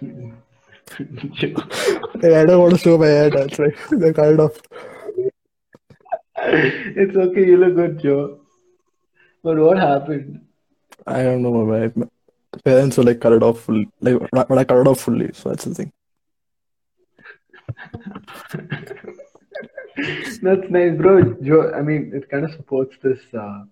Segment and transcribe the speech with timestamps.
[0.00, 0.06] I
[2.46, 3.32] don't want to show my head.
[3.32, 3.74] That's right.
[3.90, 4.60] They're kind of.
[6.36, 8.40] it's okay, you look good, Joe.
[9.42, 10.46] But what happened?
[11.06, 11.64] I don't know.
[11.64, 11.90] My,
[12.64, 13.88] parents were like cut it off fully.
[14.00, 15.30] Like, when I cut it off fully.
[15.32, 15.92] So that's the thing.
[20.42, 21.34] That's nice, bro.
[21.42, 23.64] Joe, I mean, it kind of supports this uh,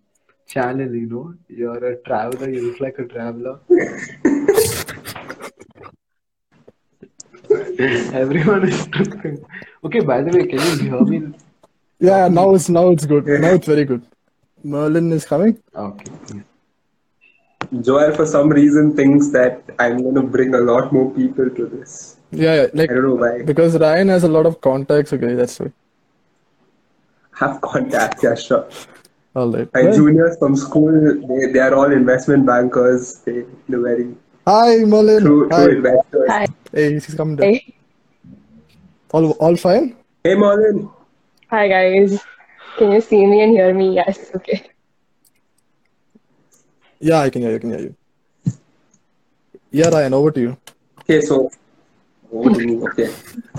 [0.49, 1.35] channel, you know.
[1.49, 3.61] You're a traveler, you look like a traveler.
[8.23, 9.45] Everyone is talking.
[9.85, 11.35] Okay, by the way, can you hear me?
[11.99, 13.27] Yeah, now it's now it's good.
[13.27, 14.03] Now it's very good.
[14.63, 15.59] Merlin is coming.
[15.75, 16.41] Okay.
[17.81, 21.67] Joel, for some reason, thinks that I'm going to bring a lot more people to
[21.67, 22.17] this.
[22.31, 23.43] Yeah, yeah, like I don't know why.
[23.43, 25.13] because Ryan has a lot of contacts.
[25.13, 25.73] Okay, that's why.
[27.41, 28.69] Have contacts, yeah, sure.
[29.35, 29.69] All right.
[29.75, 30.93] My Well, juniors from school,
[31.29, 33.17] they, they are all investment bankers.
[33.25, 34.15] They, they're very
[34.47, 35.23] Hi, Merlin.
[35.25, 35.65] true, Hi.
[35.65, 36.29] true investors.
[36.29, 36.47] Hi.
[36.77, 37.55] Hey, he's coming down.
[37.55, 37.75] Hey.
[39.11, 39.97] All all fine?
[40.23, 40.93] Hey, Marlon.
[41.49, 42.21] Hi guys.
[42.77, 43.95] Can you see me and hear me?
[43.95, 44.19] Yes.
[44.35, 44.59] Okay.
[47.01, 47.57] Yeah, I can hear you.
[47.57, 47.95] I can hear you.
[49.71, 50.59] Yeah, Ryan, over to you.
[51.01, 51.51] Okay, so
[52.31, 52.77] over to me.
[52.89, 53.09] Okay,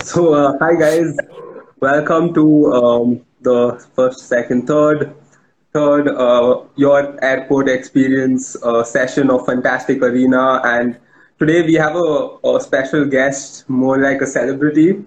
[0.04, 1.16] so uh, hi guys,
[1.80, 5.12] welcome to um, the first, second, third,
[5.72, 10.98] third uh, your airport experience uh, session of Fantastic Arena, and
[11.38, 15.04] today we have a, a special guest, more like a celebrity.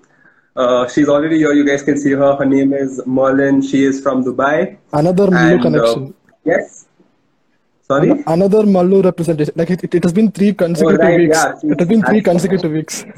[0.56, 1.54] Uh, she's already here.
[1.54, 2.36] You guys can see her.
[2.36, 3.62] Her name is Merlin.
[3.62, 4.78] She is from Dubai.
[4.94, 6.14] Another Mallu And, uh, connection.
[6.44, 6.88] yes.
[7.88, 8.24] Sorry.
[8.28, 9.54] Another Mallu representation.
[9.56, 11.38] Like it, it, it has been three consecutive right, weeks.
[11.38, 13.06] yeah, it has been three consecutive weeks.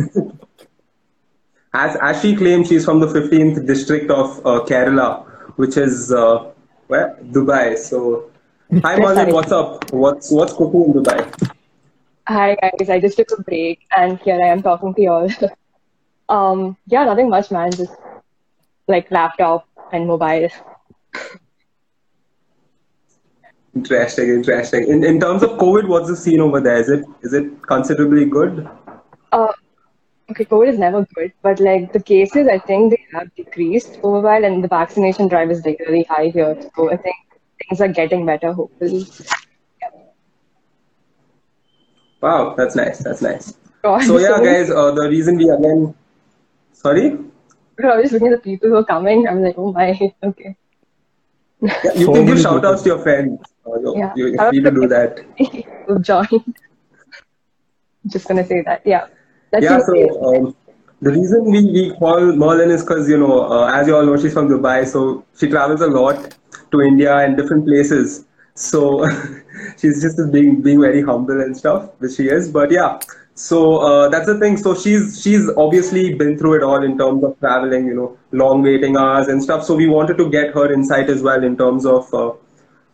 [1.76, 5.26] As, as she claims, she's from the 15th district of uh, Kerala,
[5.56, 6.52] which is uh,
[6.86, 7.76] where Dubai.
[7.76, 8.30] So,
[8.84, 9.92] hi Marlon, what's up?
[9.92, 11.52] What's what's cooking in Dubai?
[12.26, 12.90] Hi guys.
[12.90, 15.30] I just took a break and here I am talking to you all.
[16.30, 16.78] um.
[16.88, 17.04] Yeah.
[17.04, 17.72] Nothing much, man.
[17.72, 17.92] Just
[18.88, 20.48] like laptop and mobile.
[23.76, 24.88] Interesting, interesting.
[24.88, 26.78] In in terms of COVID, what's the scene over there?
[26.78, 28.70] Is it is it considerably good?
[29.32, 29.52] Uh.
[30.32, 34.20] Okay, COVID is never good, but like the cases, I think they have decreased over
[34.20, 36.56] a while, and the vaccination drive is like really high here.
[36.76, 37.18] So I think
[37.62, 39.06] things are getting better, hopefully.
[42.24, 43.00] Wow, that's nice.
[43.00, 43.54] That's nice.
[43.84, 45.94] God, So yeah, guys, uh, the reason we again,
[46.72, 47.18] sorry,
[47.84, 49.28] I was just looking at the people who are coming.
[49.28, 49.88] I'm like, oh my,
[50.24, 50.56] okay.
[51.62, 53.42] yeah, you So can give shout outs to your friends.
[53.68, 54.14] Uh, you're, Yeah.
[54.16, 55.20] you're free to do that.
[55.88, 56.56] who joined.
[58.08, 58.82] Just gonna say that.
[58.86, 59.08] Yeah.
[59.52, 59.94] That's Yeah, so
[60.28, 60.56] um,
[61.02, 64.16] the reason we, we call Merlin is because, you know, uh, as you all know,
[64.18, 66.38] she's from Dubai, so she travels a lot
[66.72, 68.26] to India and different places.
[68.56, 69.08] So
[69.78, 72.50] she's just being being very humble and stuff, which she is.
[72.50, 73.00] But yeah,
[73.36, 74.58] so uh, that's the thing.
[74.58, 78.62] So she's she's obviously been through it all in terms of traveling, you know, long
[78.62, 79.64] waiting hours and stuff.
[79.64, 82.34] So we wanted to get her insight as well in terms of uh,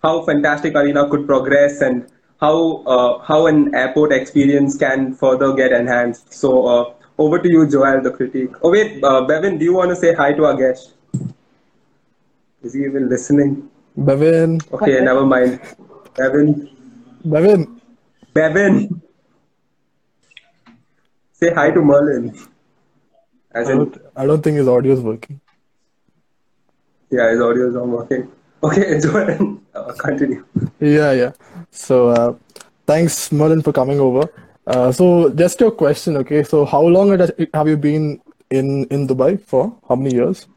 [0.02, 2.08] how Fantastic Arena could progress and
[2.40, 6.34] how uh, how an airport experience can further get enhanced.
[6.34, 8.52] So uh, over to you, Joel, the critique.
[8.64, 10.94] Oh wait, uh, Bevin, do you want to say hi to our guest?
[12.64, 13.70] Is he even listening?
[14.06, 14.60] Bevin.
[14.72, 15.60] Okay, never mind.
[16.16, 16.70] Bevin,
[17.26, 17.82] Bevin.
[18.34, 19.02] Bevin,
[21.34, 22.38] say hi to Merlin.
[23.52, 25.40] As I in, don't, I don't think his audio is working.
[27.12, 28.32] yeah, his audio is not working.
[28.64, 30.46] Okay, Joel, uh, continue.
[30.80, 31.32] Yeah, yeah.
[31.72, 32.34] So, uh,
[32.86, 34.30] thanks, Merlin, for coming over.
[34.68, 36.44] Uh, so, just your question, okay?
[36.44, 37.18] So, how long
[37.54, 39.76] have you been in in Dubai for?
[39.88, 40.48] How many years?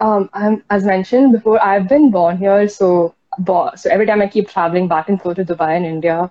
[0.00, 3.14] Um, I'm, as mentioned before, I've been born here, so
[3.46, 6.30] so every time I keep traveling back and forth to Dubai and India.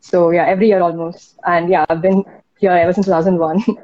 [0.00, 1.38] So yeah, every year almost.
[1.46, 2.24] And yeah, I've been
[2.58, 3.64] here ever since 2001.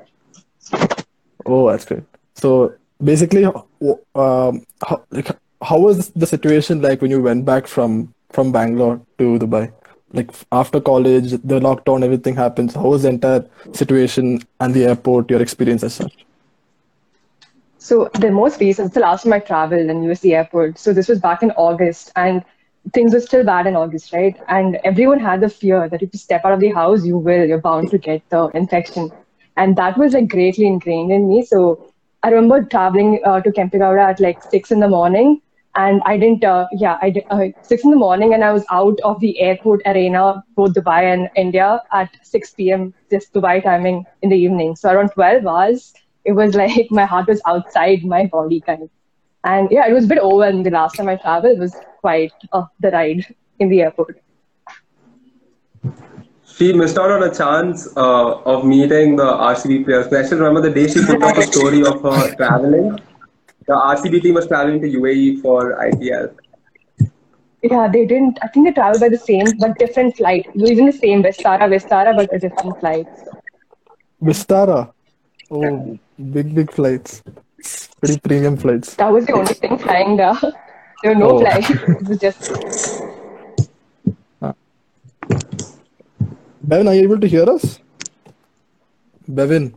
[1.47, 2.05] Oh, that's great.
[2.35, 5.31] So, basically, um, how, like,
[5.63, 9.73] how was the situation like when you went back from from Bangalore to Dubai?
[10.13, 12.75] Like after college, the lockdown, everything happens.
[12.75, 16.27] How was the entire situation and the airport, your experience as such?
[17.81, 20.79] So the most recent, it's the last time I traveled and used the airport.
[20.79, 22.45] So this was back in August, and
[22.95, 24.37] things were still bad in August, right?
[24.49, 27.47] And everyone had the fear that if you step out of the house, you will,
[27.47, 29.13] you're bound to get the infection,
[29.57, 31.43] and that was like greatly ingrained in me.
[31.43, 31.81] So
[32.23, 35.41] I remember traveling uh, to Kempegowda at like six in the morning,
[35.77, 38.67] and I didn't, uh, yeah, I did uh, six in the morning, and I was
[38.71, 42.95] out of the airport arena, both Dubai and India, at 6 p.m.
[43.11, 44.77] just Dubai timing in the evening.
[44.77, 45.93] So around 12 hours
[46.25, 48.91] it was like my heart was outside my body kind of
[49.45, 52.33] and yeah it was a bit overwhelming the last time i traveled it was quite
[52.53, 54.21] uh, the ride in the airport
[56.61, 60.13] she missed out on a chance uh, of meeting the RCB players.
[60.13, 62.99] I still remember the day she put up a story of her traveling.
[63.67, 66.37] The RCB team was traveling to UAE for IPL.
[67.63, 68.39] Yeah, they didn't.
[68.43, 70.51] I think they traveled by the same but different flight.
[70.55, 73.07] Using the same Vistara, Vistara, but a different flight.
[74.23, 74.93] Vistara.
[75.51, 77.23] Oh, big, big flights.
[78.01, 78.95] Pretty premium flights.
[78.97, 80.35] That was the only thing flying there.
[81.03, 81.41] There were no Oh.
[81.41, 81.71] flights.
[81.71, 82.51] It was just
[86.67, 87.79] Bevin, are you able to hear us?
[89.29, 89.75] Bevin.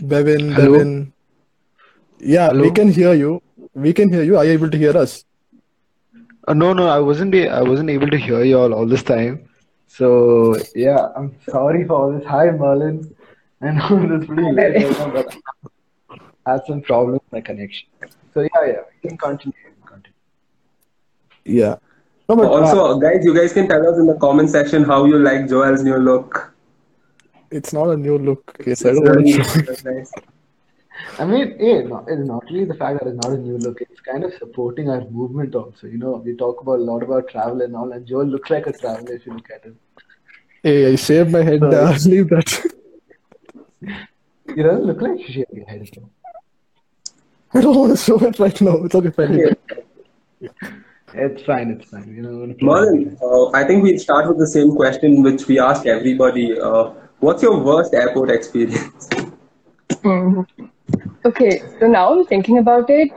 [0.00, 0.78] Bevin, Hello?
[0.78, 1.12] Bevin.
[2.18, 3.42] Yeah, we can hear you.
[3.74, 4.36] We can hear you.
[4.36, 5.24] Are you able to hear us?
[6.46, 7.34] Uh, no, no, I wasn't.
[7.34, 9.48] a- I wasn't able to hear you all all this time.
[9.86, 12.24] So yeah, I'm sorry for all this.
[12.26, 13.14] Hi, Merlin.
[13.62, 15.36] I know it's pretty late but
[16.46, 17.88] I had some problem with my connection.
[18.32, 18.72] So yeah, yeah,
[19.02, 19.52] you can continue.
[19.64, 20.16] you can continue.
[21.44, 21.76] Yeah.
[22.28, 25.04] No, but uh, Also, guys, you guys can tell us in the comment section how
[25.04, 26.54] you like Joel's new look.
[27.50, 28.56] it's not a new look.
[28.60, 29.62] Okay, so I It's don't want really to.
[29.62, 30.12] that's nice.
[31.18, 33.80] I mean, yeah, no, it's not really the fact that it's not a new look.
[33.80, 35.86] It's kind of supporting our movement also.
[35.86, 38.66] You know, we talk about a lot about travel and all, and Joel looks like
[38.66, 39.78] a traveler if you look at him.
[40.62, 41.62] Hey, I shaved my head.
[41.62, 42.76] Uh, leave that.
[43.80, 45.88] He doesn't look like he shaved his head.
[45.96, 46.10] though.
[47.52, 48.76] I don't want to show it right now.
[48.84, 49.36] It's okay, fine.
[49.36, 49.56] leave.
[51.12, 52.14] It's fine, it's fine.
[52.14, 55.22] You know, I'm gonna play Merlin, uh, I think we'll start with the same question
[55.22, 56.58] which we ask everybody.
[56.60, 59.08] Uh, what's your worst airport experience?
[60.02, 60.46] Mhm.
[61.24, 63.10] Okay, so now I'm thinking about it.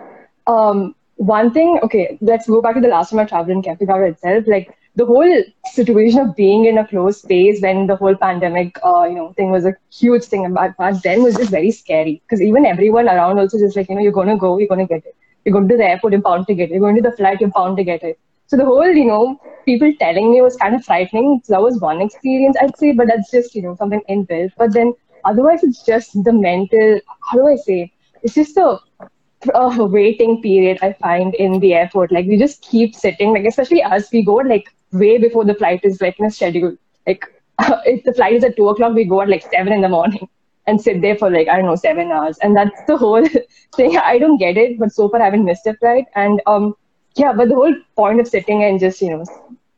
[0.47, 4.09] Um, one thing, okay, let's go back to the last time I traveled in Kempegowda
[4.11, 4.45] itself.
[4.47, 9.03] Like the whole situation of being in a closed space when the whole pandemic, uh,
[9.03, 12.41] you know, thing was a huge thing back back then was just very scary because
[12.41, 15.15] even everyone around also just like you know you're gonna go, you're gonna get it.
[15.45, 16.71] You're going to the airport, you're bound to get it.
[16.71, 18.19] You're going to the flight, you're bound to get it.
[18.47, 21.41] So the whole, you know, people telling me was kind of frightening.
[21.43, 24.51] So that was one experience, I'd say, but that's just, you know, something inbuilt.
[24.57, 24.93] But then
[25.25, 26.99] otherwise, it's just the mental,
[27.29, 27.91] how do I say?
[28.21, 28.77] It's just a,
[29.53, 32.11] a waiting period I find in the airport.
[32.11, 35.81] Like we just keep sitting, like especially us, we go like way before the flight
[35.83, 36.77] is like in a schedule.
[37.07, 37.25] Like
[37.85, 40.27] if the flight is at two o'clock, we go at like seven in the morning
[40.67, 43.27] and sit there for like I don't know seven hours, and that's the whole
[43.75, 43.97] thing.
[43.97, 46.75] I don't get it, but so far I haven't missed a flight, and um
[47.15, 49.25] yeah, but the whole point of sitting and just you know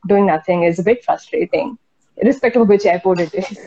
[0.07, 1.77] doing nothing is a bit frustrating,
[2.17, 3.59] irrespective of which airport it is.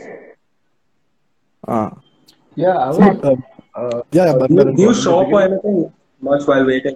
[1.67, 1.91] Ah.
[2.55, 3.35] Yeah, I So, uh,
[3.79, 6.95] Uh, yeah, yeah, but, Do you, but do you shop or anything much while waiting?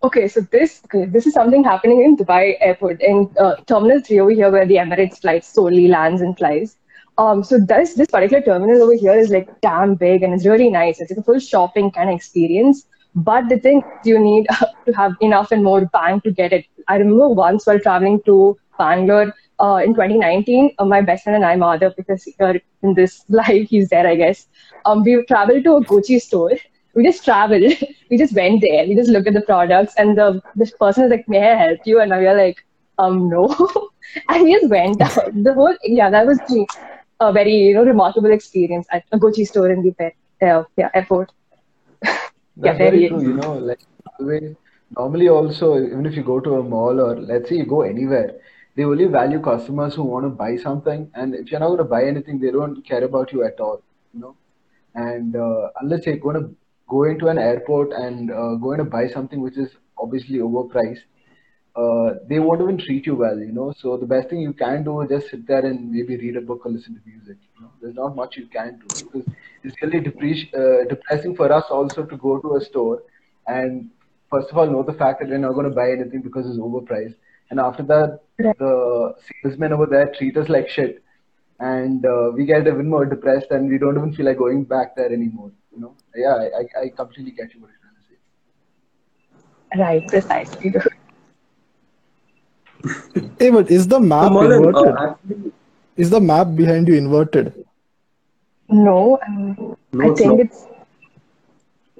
[0.00, 4.20] Okay, so this okay, this is something happening in Dubai Airport in uh, Terminal Three
[4.20, 6.76] over here, where the Emirates flight solely lands and flies.
[7.18, 10.70] Um, so this this particular terminal over here is like damn big and it's really
[10.70, 11.00] nice.
[11.00, 12.86] It's like a full shopping kind of experience.
[13.16, 14.46] But the thing you need
[14.86, 16.66] to have enough and more bang to get it.
[16.86, 21.44] I remember once while traveling to Bangalore uh, in 2019, uh, my best friend and
[21.44, 24.46] I, Madhav, because here in this life he's there, I guess.
[24.84, 26.52] Um, we traveled to a Gucci store.
[26.98, 27.74] We just traveled.
[28.10, 28.86] we just went there.
[28.86, 30.28] We just looked at the products, and the
[30.62, 32.64] this person was like, "May I help you?" And we were like,
[32.98, 33.42] "Um, no."
[34.28, 35.34] and we just went out.
[35.48, 36.40] The whole yeah, that was
[37.20, 40.12] a very you know remarkable experience at a Gucci store in the
[40.50, 41.32] uh, yeah airport.
[42.02, 43.22] That's there very true.
[43.22, 43.80] You know, like
[44.96, 48.34] normally also, even if you go to a mall or let's say you go anywhere,
[48.76, 51.10] they only value customers who want to buy something.
[51.14, 53.82] And if you're not going to buy anything, they don't care about you at all.
[54.14, 54.36] You know,
[54.94, 56.54] and uh, unless you're going to
[56.88, 61.02] go to an airport and uh, going to buy something which is obviously overpriced,
[61.76, 63.38] uh, they won't even treat you well.
[63.38, 66.16] You know, so the best thing you can do is just sit there and maybe
[66.16, 67.36] read a book or listen to music.
[67.56, 69.28] You know, there's not much you can do because
[69.62, 73.02] it's really depreci- uh, depressing for us also to go to a store
[73.46, 73.90] and
[74.30, 76.58] first of all know the fact that we're not going to buy anything because it's
[76.58, 77.14] overpriced
[77.50, 78.20] and after that
[78.58, 81.02] the salesmen over there treat us like shit
[81.60, 84.94] and uh, we get even more depressed and we don't even feel like going back
[84.96, 88.04] there anymore you know yeah i, I- I completely get you what you're trying to
[88.08, 88.16] say
[89.76, 90.72] Right, precisely.
[93.38, 94.94] Hey, but is the map So, Merlin, inverted?
[94.96, 95.52] uh, actually,
[95.96, 97.52] Is the map behind you inverted?
[98.68, 100.40] no, um, No, I think not.
[100.46, 100.64] it's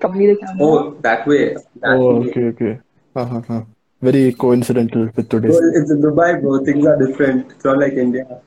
[0.01, 0.67] probably the camera.
[0.67, 1.55] oh, that way.
[1.81, 2.31] That Oh, way.
[2.31, 2.81] okay, okay.
[3.17, 3.63] Uh-huh, uh-huh.
[4.01, 5.51] Very coincidental with today's.
[5.61, 6.65] Well, it's in Dubai, bro.
[6.65, 7.51] Things are different.
[7.53, 8.41] It's not like India.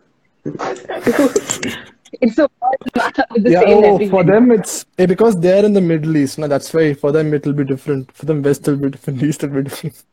[2.19, 2.47] it's so
[3.33, 6.37] with the Yeah, same oh, for them it's eh, because they're in the Middle East.
[6.39, 8.11] now that's why for them it'll be different.
[8.11, 10.03] For them, West will be different, East will be different.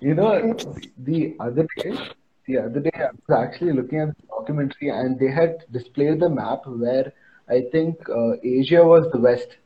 [0.00, 0.54] You know,
[0.98, 1.92] the other day,
[2.46, 6.28] the other day I was actually looking at the documentary and they had displayed the
[6.28, 7.12] map where
[7.48, 9.56] I think uh, Asia was the west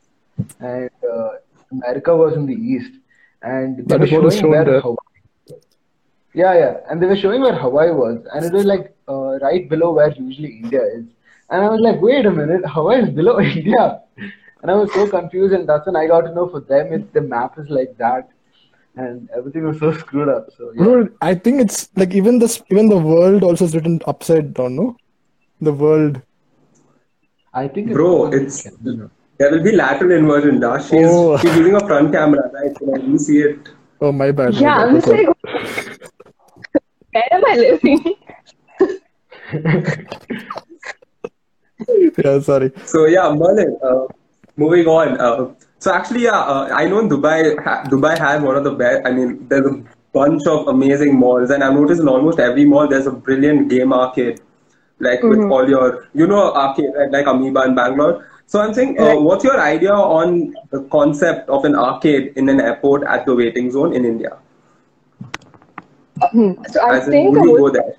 [0.60, 1.28] and uh,
[1.72, 2.94] America was in the east,
[3.42, 4.80] and they That were is what is showing where there.
[4.80, 4.96] Hawaii,
[6.34, 6.74] Yeah, yeah.
[6.90, 10.12] And they were showing where Hawaii was, and it was like uh, right below where
[10.12, 11.04] usually India is.
[11.50, 14.00] And I was like, wait a minute, Hawaii is below India.
[14.62, 17.12] And I was so confused, and that's when I got to know for them, it's
[17.12, 18.28] the map is like that,
[18.94, 20.48] and everything was so screwed up.
[20.56, 20.82] So yeah.
[20.84, 24.76] Bro, I think it's like even this, even the world also is written upside down.
[24.76, 24.96] No,
[25.60, 26.20] the world.
[27.54, 28.76] I think it's Bro, because it's
[29.38, 30.60] there will be lateral inversion.
[30.60, 30.78] Da.
[30.78, 31.38] She's Oh.
[31.38, 32.76] she's using a front camera, right?
[32.78, 33.70] So you see it.
[34.02, 34.52] Oh my bad.
[34.54, 34.88] my Yeah, bad.
[34.88, 35.26] I'm just like,
[37.12, 38.14] where am I living?
[42.24, 42.72] yeah, sorry.
[42.84, 43.76] So yeah, Merlin.
[43.82, 44.06] Uh,
[44.56, 45.20] moving on.
[45.20, 48.72] Uh, so actually, yeah, uh, I know in Dubai, ha- Dubai has one of the
[48.72, 49.06] best.
[49.06, 52.86] I mean, there's a bunch of amazing malls, and I've noticed in almost every mall
[52.88, 54.40] there's a brilliant game arcade,
[54.98, 57.10] like with all your, you know, arcade right?
[57.10, 58.26] like Amoeba in Bangalore.
[58.46, 62.60] So I'm saying, uh, what's your idea on the concept of an arcade in an
[62.60, 64.36] airport at the waiting zone in India?
[66.32, 66.52] Hmm.
[66.70, 67.94] So I As in, think would you go there?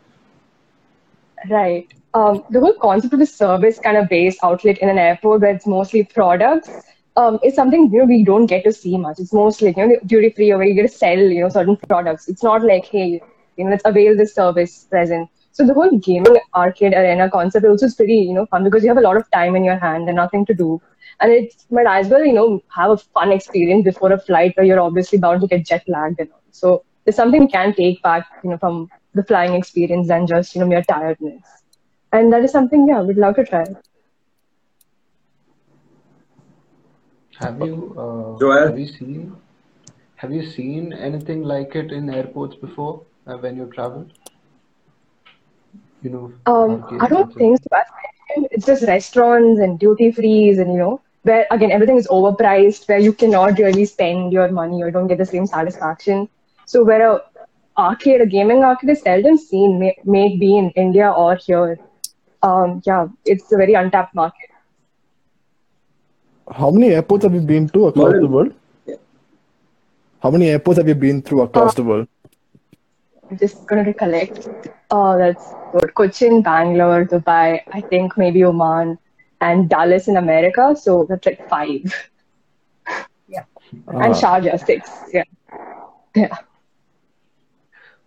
[1.49, 1.87] Right.
[2.13, 5.53] Um, the whole concept of a service kind of based outlet in an airport where
[5.55, 6.69] it's mostly products
[7.15, 9.19] um, is something you know we don't get to see much.
[9.19, 12.27] It's mostly you know duty free where you get to sell you know certain products.
[12.27, 13.21] It's not like hey
[13.55, 15.29] you know let's avail this service present.
[15.51, 18.89] So the whole gaming arcade arena concept also is pretty you know fun because you
[18.89, 20.81] have a lot of time in your hand and nothing to do,
[21.21, 24.65] and it might as well you know have a fun experience before a flight where
[24.65, 26.43] you're obviously bound to get jet lagged and all.
[26.51, 30.55] So there's something we can take back you know from the flying experience than just
[30.55, 31.63] you know mere tiredness
[32.11, 33.63] and that is something yeah we'd love to try
[37.39, 38.67] Have you uh, Joel?
[38.67, 39.35] have you seen
[40.15, 44.13] have you seen anything like it in airports before uh, when you traveled?
[46.01, 47.69] You know, um i don't think so
[48.51, 52.99] it's just restaurants and duty frees and you know where again everything is overpriced where
[52.99, 56.27] you cannot really spend your money or don't get the same satisfaction
[56.65, 57.19] so where a
[57.77, 61.79] arcade a gaming arcade is seldom seen may, may be in india or here
[62.43, 64.47] um yeah it's a very untapped market
[66.59, 68.21] How many airports have you been to across Merlin.
[68.23, 68.53] the world?
[68.85, 68.95] Yeah.
[70.23, 72.07] How many airports have you been through across the world?
[73.29, 74.49] I'm just gonna recollect.
[74.89, 75.93] Oh, that's good.
[75.99, 78.97] Cochin, Bangalore, Dubai, I think maybe Oman,
[79.39, 80.75] and Dallas in America.
[80.75, 81.95] So that's like five.
[83.29, 83.45] yeah.
[83.87, 84.21] And Ah.
[84.23, 84.91] Sharjah, six.
[85.13, 85.23] Yeah.
[86.15, 86.35] Yeah.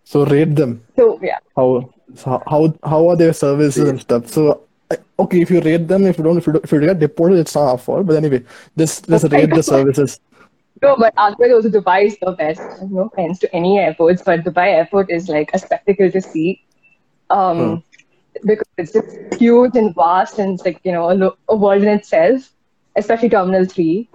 [0.04, 0.84] So rate them.
[0.96, 1.38] So yeah.
[1.56, 4.28] How so how how are their services and stuff?
[4.28, 4.62] So
[5.18, 7.54] okay, if you rate them, if you don't, if you, if you get deported, it's
[7.54, 8.06] not our fault.
[8.06, 8.44] But anyway,
[8.76, 10.20] just just rate the services.
[10.82, 12.60] No, but otherwise also Dubai is the best.
[12.82, 16.62] No offense to any airports, but Dubai airport is like a spectacle to see.
[17.30, 17.82] Um,
[18.44, 21.82] because it's just huge and vast and it's like, you know, a, lo- a world
[21.82, 22.50] in itself,
[22.96, 24.08] especially Terminal 3.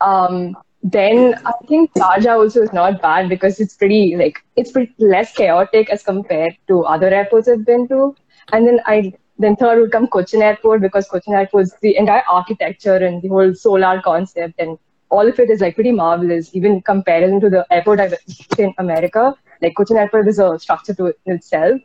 [0.00, 4.94] Um, then I think Sharjah also is not bad because it's pretty like it's pretty
[4.98, 8.16] less chaotic as compared to other airports I've been to.
[8.52, 12.24] And then I then third would come Cochin Airport because Cochin Airport is the entire
[12.28, 14.76] architecture and the whole solar concept and
[15.10, 18.14] all of it is like pretty marvelous, even comparison to the airport I've
[18.58, 19.34] in America.
[19.60, 21.80] Like Cochin Airport is a structure to itself.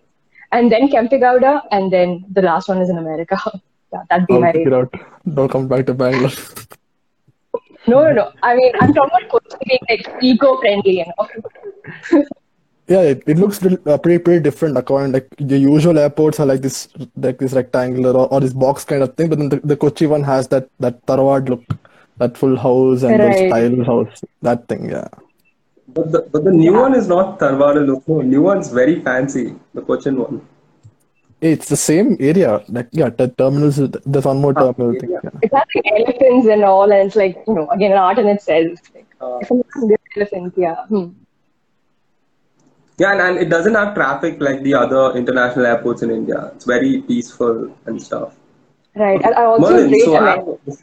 [0.52, 3.38] And then Kempegowda, and then the last one is in America.
[3.94, 4.94] yeah, that'd be I'll my it out.
[5.34, 6.32] Don't come back to Bangalore.
[7.88, 8.32] No, no, no.
[8.44, 12.24] I mean, I'm talking about Cochin being like eco-friendly, you know.
[12.90, 14.78] Yeah, it, it looks pretty, uh, pretty pretty different.
[14.78, 18.86] According like the usual airports are like this like this rectangular or, or this box
[18.86, 21.64] kind of thing, but then the, the Kochi one has that that Tarwad look,
[22.18, 23.50] that full house and those Right.
[23.50, 24.90] style house, that thing.
[24.90, 25.08] Yeah.
[25.90, 28.08] But the, but the new one is not Tarwada look.
[28.08, 29.56] No, new one's very fancy.
[29.74, 30.48] The Cochin one.
[31.40, 32.64] It's the same area.
[32.68, 33.76] Like yeah, the terminals.
[33.78, 35.12] There's one more Ah, terminal thing.
[35.12, 35.20] yeah.
[35.24, 35.30] Yeah.
[35.44, 38.28] It has like elephants and all, and it's like, you know, again, an art in
[38.28, 38.80] itself.
[38.96, 40.76] Like, Uh, if I'm not the elephants, yeah.
[40.90, 41.06] Hmm.
[42.98, 46.52] yeah, and, and it doesn't have traffic like the other international airports in India.
[46.56, 48.36] It's very peaceful and stuff.
[48.96, 49.22] Right.
[49.24, 50.58] And I also Merlin, rate so America.
[50.68, 50.78] I-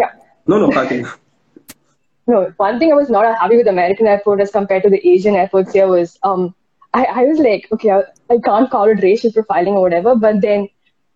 [0.00, 0.10] Yeah.
[0.46, 1.06] no, no, continue.
[2.28, 5.36] No, one thing I was not happy with American airport as compared to the Asian
[5.36, 6.54] airports here was um
[6.96, 10.40] I, I was like, okay, I, I can't call it racial profiling or whatever, but
[10.40, 10.68] then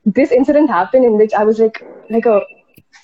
[0.05, 2.41] this incident happened in which I was like like a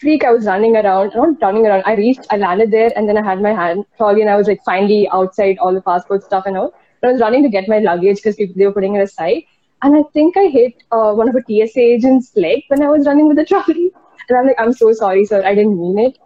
[0.00, 0.24] freak.
[0.24, 1.84] I was running around, not running around.
[1.86, 4.48] I reached, I landed there, and then I had my hand trolley, and I was
[4.52, 6.74] like finally outside all the passport stuff and all.
[7.02, 9.44] I was running to get my luggage because they were putting it aside,
[9.82, 13.06] and I think I hit uh, one of a TSA agent's leg when I was
[13.06, 13.90] running with the trolley,
[14.28, 16.18] and I'm like, I'm so sorry, sir, I didn't mean it.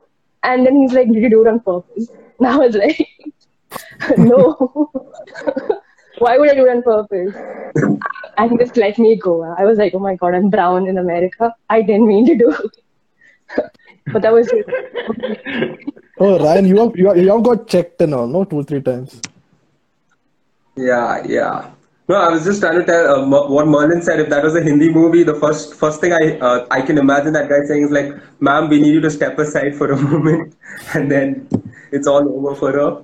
[0.42, 2.09] And then he's like, Did you do it on purpose?
[2.38, 3.09] And I was like,
[4.19, 4.90] No.
[6.21, 7.35] Why would I do it on purpose?
[8.37, 9.43] And he just let me go.
[9.59, 11.55] I was like, Oh my god, I'm brown in America.
[11.69, 13.71] I didn't mean to do it.
[14.12, 15.79] but that was it.
[16.23, 18.83] Oh, Ryan, you have you have, you have got checked and all, no, two three
[18.83, 19.23] times.
[20.77, 21.71] Yeah, yeah.
[22.11, 24.21] No, I was just trying to tell uh, Mer- what Merlin said.
[24.21, 27.33] If that was a Hindi movie, the first first thing I uh, I can imagine
[27.33, 30.57] that guy saying is like, "Ma'am, we need you to step aside for a moment,"
[30.93, 31.49] and then
[31.91, 33.03] it's all over for her.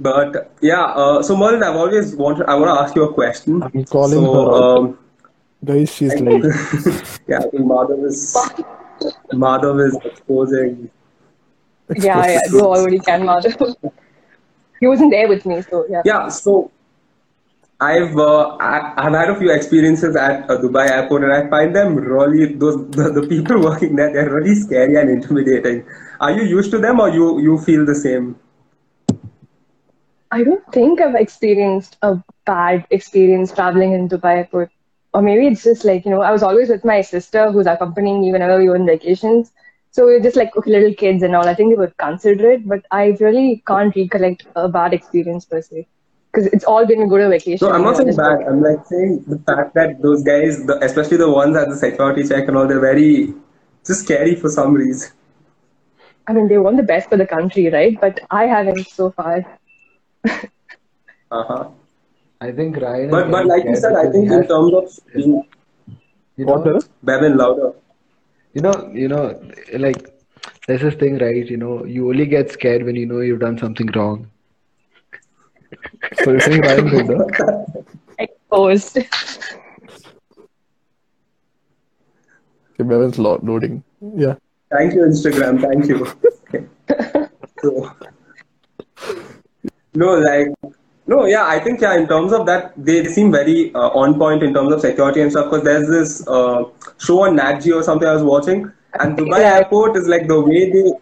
[0.00, 2.46] But yeah, uh, so Merlin, I've always wanted.
[2.46, 3.62] I want to ask you a question.
[3.62, 4.78] I'm calling so, her out.
[4.78, 4.98] Um,
[5.64, 6.44] Guys, she's late.
[7.26, 8.36] yeah, I think Madhav is
[9.32, 10.88] Madhav is exposing.
[11.96, 13.74] Yeah, yeah, you already can, Madhav.
[14.78, 16.02] he wasn't there with me, so yeah.
[16.04, 16.70] Yeah, so
[17.80, 21.74] I've uh, I- I've had a few experiences at uh, Dubai airport, and I find
[21.74, 25.84] them really those the, the people working there they're really scary and intimidating.
[26.20, 28.36] Are you used to them, or you you feel the same?
[30.30, 34.70] I don't think I've experienced a bad experience traveling in Dubai airport.
[35.14, 38.20] Or maybe it's just like, you know, I was always with my sister who's accompanying
[38.20, 39.52] me whenever we were on vacations.
[39.90, 41.48] So we were just like okay, little kids and all.
[41.48, 45.86] I think they were considerate, but I really can't recollect a bad experience per se.
[46.30, 47.66] Because it's all been a good vacation.
[47.66, 48.42] No, I'm not saying bad.
[48.46, 52.28] I'm like saying the fact that those guys, the, especially the ones at the security
[52.28, 53.32] check and all, they're very
[53.86, 55.10] just scary for some reason.
[56.26, 57.98] I mean, they want the best for the country, right?
[57.98, 59.57] But I haven't so far.
[61.30, 61.68] Uh-huh.
[62.40, 63.10] I think Ryan.
[63.10, 65.44] But but like you said, I think in terms of being
[66.36, 66.88] you know, is?
[67.04, 67.72] Bevin louder.
[68.54, 69.40] you know, you know,
[69.74, 70.08] like
[70.66, 71.46] there's this thing, right?
[71.46, 74.30] You know, you only get scared when you know you've done something wrong.
[76.22, 77.84] So you're saying Ryan did that?
[78.18, 78.98] Exposed.
[78.98, 79.08] Okay,
[82.78, 83.82] Bevan's lo- loading.
[84.00, 84.36] Yeah.
[84.70, 85.60] Thank you, Instagram.
[85.60, 86.06] Thank you.
[87.62, 87.90] so,
[90.00, 90.48] no, like,
[91.06, 94.42] no, yeah, I think, yeah, in terms of that, they seem very uh, on point
[94.42, 95.46] in terms of security and stuff.
[95.50, 96.64] Because there's this uh,
[96.98, 99.54] show on Nat Geo or something I was watching, and Dubai Yeah.
[99.56, 100.92] Airport is like the way they,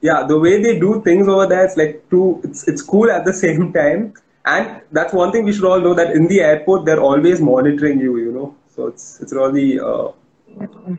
[0.00, 1.64] yeah, the way they do things over there.
[1.64, 4.14] It's like too, it's it's cool at the same time.
[4.44, 7.98] And that's one thing we should all know that in the airport they're always monitoring
[8.00, 8.54] you, you know.
[8.74, 10.08] So it's it's really uh,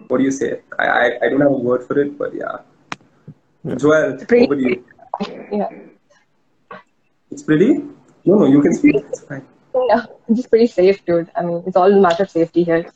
[0.07, 0.49] what do you say?
[0.77, 2.57] I, I I don't have a word for it, but yeah.
[3.75, 4.83] Joel, Pretty- over to you.
[5.51, 5.69] Yeah.
[7.31, 7.83] It's pretty.
[8.25, 8.95] No, no, you can speak.
[8.95, 9.45] It's fine.
[9.73, 9.87] No,
[10.27, 11.29] it's just pretty safe, dude.
[11.35, 12.89] I mean, it's all a matter of safety here.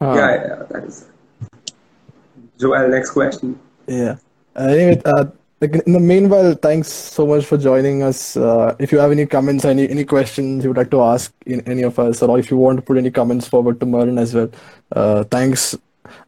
[0.00, 1.06] Ah, Yeah, yeah, that is.
[2.58, 3.58] Joel, next question.
[3.86, 4.16] Yeah.
[4.54, 5.24] Uh, anyway, uh,
[5.60, 8.36] like in the meanwhile, thanks so much for joining us.
[8.36, 11.60] Uh, if you have any comments, any any questions you would like to ask in
[11.68, 14.34] any of us, or if you want to put any comments forward to Merlin as
[14.34, 14.50] well,
[14.92, 15.76] uh, thanks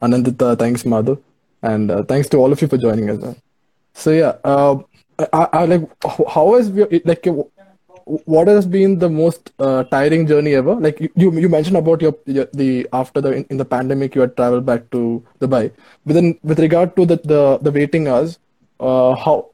[0.01, 1.19] Anandita, thanks Madhu,
[1.63, 3.37] and uh, thanks to all of you for joining us.
[3.95, 4.77] So yeah, uh,
[5.33, 7.27] I, I like how- has your like
[8.05, 10.75] what has been the most uh, tiring journey ever?
[10.75, 14.15] Like you, you, you mentioned about your, your the after the in, in the pandemic
[14.15, 15.73] you had traveled back to Dubai.
[16.05, 18.39] But then with regard to the the, the waiting hours,
[18.81, 19.51] uh, how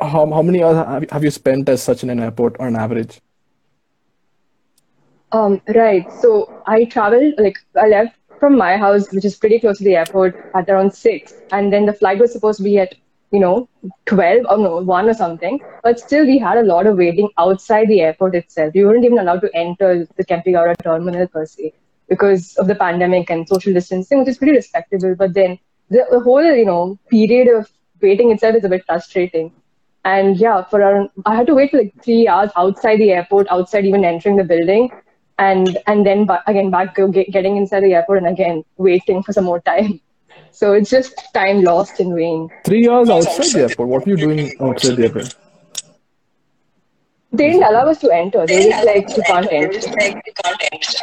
[0.00, 3.20] how how many hours have, you spent as such in an airport on average?
[5.32, 6.10] Um, right.
[6.22, 9.96] So I traveled, like, I left from my house, which is pretty close to the
[9.96, 11.34] airport, at around 6.
[11.52, 12.94] And then the flight was supposed to be at,
[13.30, 13.68] you know,
[14.06, 15.60] 12 or no, 1 or something.
[15.82, 18.72] But still, we had a lot of waiting outside the airport itself.
[18.74, 21.72] We weren't even allowed to enter the Kempegowda terminal per se
[22.08, 25.14] because of the pandemic and social distancing, which is pretty respectable.
[25.14, 25.58] But then
[25.90, 29.52] the, the whole, you know, period of waiting itself is a bit frustrating.
[30.04, 33.46] And yeah, for around, I had to wait for like three hours outside the airport,
[33.50, 34.90] outside even entering the building,
[35.38, 39.32] and and then ba- again back get, getting inside the airport and again waiting for
[39.32, 40.00] some more time.
[40.58, 42.48] So it's just time lost in vain.
[42.64, 43.88] Three hours outside the airport.
[43.88, 45.36] What are you doing outside the airport?
[47.30, 48.44] They didn't allow us to enter.
[48.44, 50.98] They were just like you can't enter.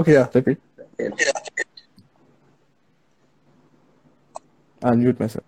[0.00, 0.58] Okay, yeah, repeat.
[4.82, 5.44] I'll mute myself.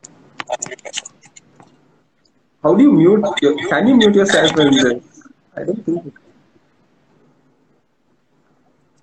[2.63, 3.25] How do you mute?
[3.43, 5.29] Your, can you mute yourself in this?
[5.57, 6.22] I don't think.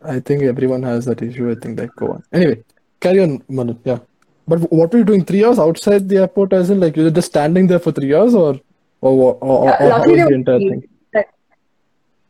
[0.04, 1.50] I think everyone has that issue.
[1.52, 2.24] I think like go on.
[2.32, 2.64] Anyway,
[3.00, 3.76] carry on, Manu.
[3.84, 4.00] Yeah.
[4.48, 5.24] But what were you doing?
[5.26, 8.34] Three hours outside the airport, as in like you're just standing there for three hours,
[8.34, 8.60] or
[9.02, 10.84] or or, or, Yeah, or how was the entire thing?
[11.14, 11.28] that-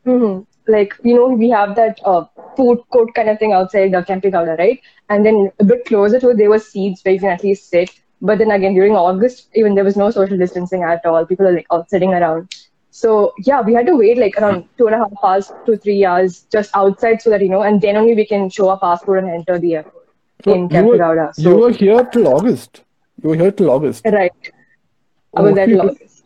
[0.05, 0.45] Mhm.
[0.67, 2.25] Like you know, we have that uh,
[2.57, 4.79] food court kind of thing outside the camping counter, right?
[5.09, 7.69] And then a bit closer to it, there were seats where you can at least
[7.69, 7.89] sit.
[8.21, 11.25] But then again, during August, even there was no social distancing at all.
[11.25, 12.53] People are like all sitting around.
[12.99, 16.03] So yeah, we had to wait like around two and a half hours to three
[16.03, 19.23] hours just outside, so that you know, and then only we can show our passport
[19.23, 20.09] and enter the airport
[20.43, 22.81] So in you Camping were, you were here till August.
[23.23, 24.05] You were here till August.
[24.05, 26.25] right, I Oh, was there till August.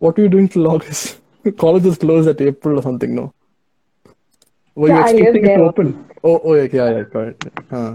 [0.00, 1.20] What were you doing till August?
[1.58, 3.32] College was closed at April or something, no?
[4.74, 6.10] Were you Yeah, I lived expecting it to open?
[6.24, 7.38] Oh, oh, yeah, yeah, yeah, it.
[7.70, 7.94] Huh.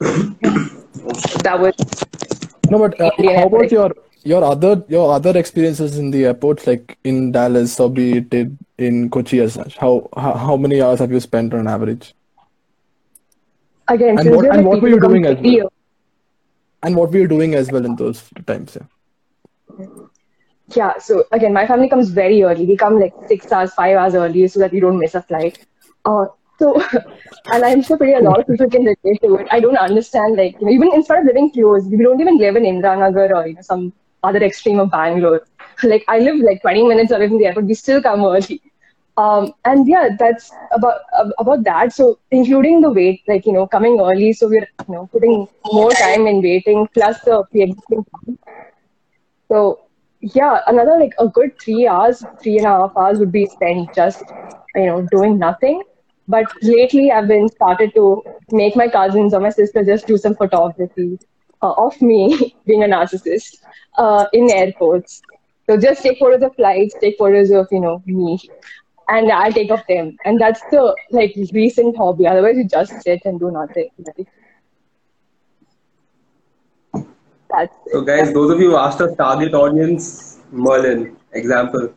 [1.46, 1.74] That was
[2.70, 3.92] No, but uh, how about your
[4.30, 8.34] your other your other experiences in the airports, like in Dallas or be it
[8.78, 12.14] in- Kochi as such, how how, how many hours have you spent on average?
[13.88, 15.72] Again, And what- and what were you doing as well?
[16.82, 18.76] And what were you doing as well in those times?
[18.80, 19.86] Yeah.
[20.74, 22.66] Yeah, so again, my family comes very early.
[22.66, 25.58] We come like six hours, five hours early so that we don't miss a flight.
[26.04, 26.26] Uh,
[26.58, 26.72] so,
[27.52, 29.46] and I'm sure pretty a lot of people can relate to it.
[29.50, 32.56] I don't understand, like, you know, even instead of living close, we don't even live
[32.56, 35.42] in Indranagar or, you know, some other extreme of Bangalore.
[35.82, 37.66] Like, I live like 20 minutes away from the airport.
[37.66, 38.60] We still come early.
[39.16, 41.00] Um, and yeah, that's about
[41.38, 41.92] about that.
[41.92, 44.32] So, including the wait, like, you know, coming early.
[44.32, 48.04] So, we're, you know, putting more time in waiting plus the pre-existing.
[49.50, 49.80] So
[50.20, 53.94] yeah, another like a good three hours, three and a half hours would be spent
[53.94, 54.22] just
[54.74, 55.82] you know doing nothing.
[56.28, 60.34] But lately, I've been started to make my cousins or my sister just do some
[60.34, 61.18] photography
[61.62, 63.56] uh, of me being a narcissist
[63.98, 65.22] uh, in airports.
[65.68, 68.38] So just take photos of flights, take photos of you know me,
[69.08, 72.26] and I take of them, and that's the like recent hobby.
[72.26, 73.88] Otherwise, you just sit and do nothing.
[77.50, 81.94] That's So, guys, those of you who asked us target audience, Merlin, example.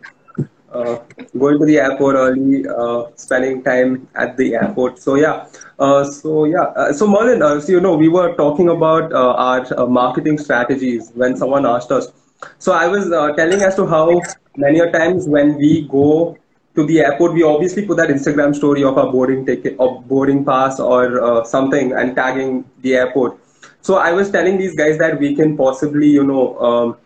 [0.71, 0.99] Uh,
[1.37, 4.99] going to the airport early, uh, spending time at the airport.
[4.99, 5.47] So yeah,
[5.79, 9.33] uh, so yeah, uh, so Merlin, uh, so you know, we were talking about uh,
[9.33, 12.11] our marketing strategies when someone asked us.
[12.59, 14.21] So I was telling as to how
[14.57, 16.37] many a times when we go
[16.75, 20.45] to the airport, we obviously put that Instagram story of our boarding ticket or boarding
[20.45, 23.39] pass or something and tagging the airport.
[23.81, 26.97] So I was telling these guys that we can possibly, you know, um,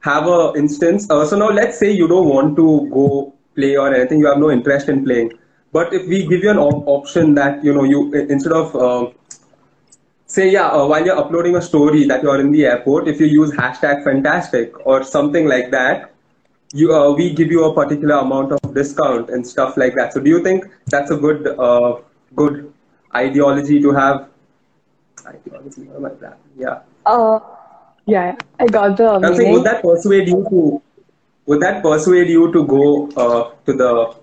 [0.00, 1.08] have a instance.
[1.10, 4.38] Uh, so now let's say you don't want to go play or anything, you have
[4.38, 5.32] no interest in playing.
[5.72, 9.10] But if we give you an op- option that you know you instead of uh,
[10.26, 13.26] say yeah uh, while you're uploading a story that you're in the airport, if you
[13.26, 16.12] use hashtag fantastic or something like that,
[16.72, 20.12] you uh, we give you a particular amount of discount and stuff like that.
[20.12, 22.00] So do you think that's a good uh,
[22.34, 22.72] good
[23.14, 24.28] ideology to have?
[25.26, 26.38] Ideology, I planning?
[26.56, 26.80] Yeah.
[27.06, 27.38] uh,
[28.06, 30.82] yeah, I got the I'm saying, would that persuade you to
[31.46, 34.14] would that persuade you to go uh, to the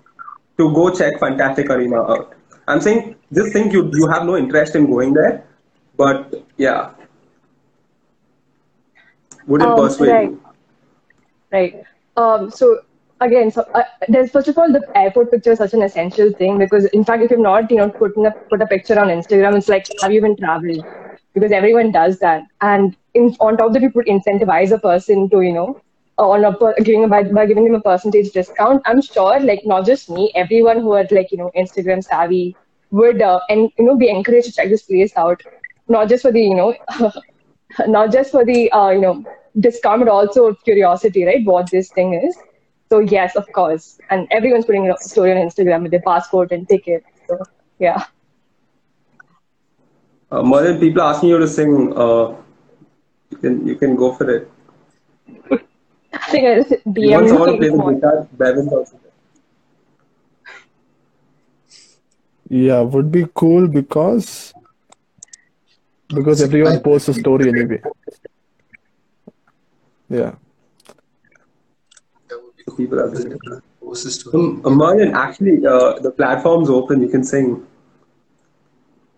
[0.58, 2.34] to go check Fantastic Arena out?
[2.66, 5.44] I'm saying just think you you have no interest in going there,
[5.96, 6.90] but yeah,
[9.46, 10.30] would it Um, persuade right.
[10.30, 10.40] you?
[11.52, 11.82] Right.
[12.16, 12.80] Um, so
[13.20, 16.58] again, so uh, there's first of all the airport picture is such an essential thing
[16.58, 19.56] because in fact, if you've not, you know, put a, put a picture on Instagram,
[19.56, 20.84] it's like, have you even traveled?
[21.34, 25.30] Because everyone does that, and in, on top of that, you put incentivize a person
[25.30, 25.82] to, you know,
[26.18, 28.82] on a giving by, by giving them a percentage discount.
[28.86, 32.56] I'm sure, like not just me, everyone who are like you know Instagram savvy
[32.90, 35.42] would uh, and you know be encouraged to check this place out,
[35.88, 36.74] not just for the you know
[37.86, 39.24] not just for the uh, you know
[39.60, 41.44] discount, but also curiosity, right?
[41.44, 42.36] What this thing is.
[42.90, 46.68] So yes, of course, and everyone's putting a story on Instagram with their passport and
[46.68, 47.04] ticket.
[47.28, 47.38] So
[47.78, 48.04] yeah,
[50.30, 51.92] Uh, Merlin, people asking you to sing.
[51.96, 52.34] Uh,
[53.30, 54.50] you can you can go for it.
[56.12, 58.28] I think I just You want someone to play the guitar?
[58.36, 58.98] Bevan's also.
[59.02, 59.12] there.
[62.48, 64.54] Yeah, would be cool because
[66.08, 67.82] because everyone posts a story anyway.
[70.08, 70.34] Yeah.
[72.28, 73.62] So people are doing it.
[73.80, 74.60] Post a story.
[74.64, 77.02] Um, uh, actually, uh, the platform's open.
[77.02, 77.66] You can sing.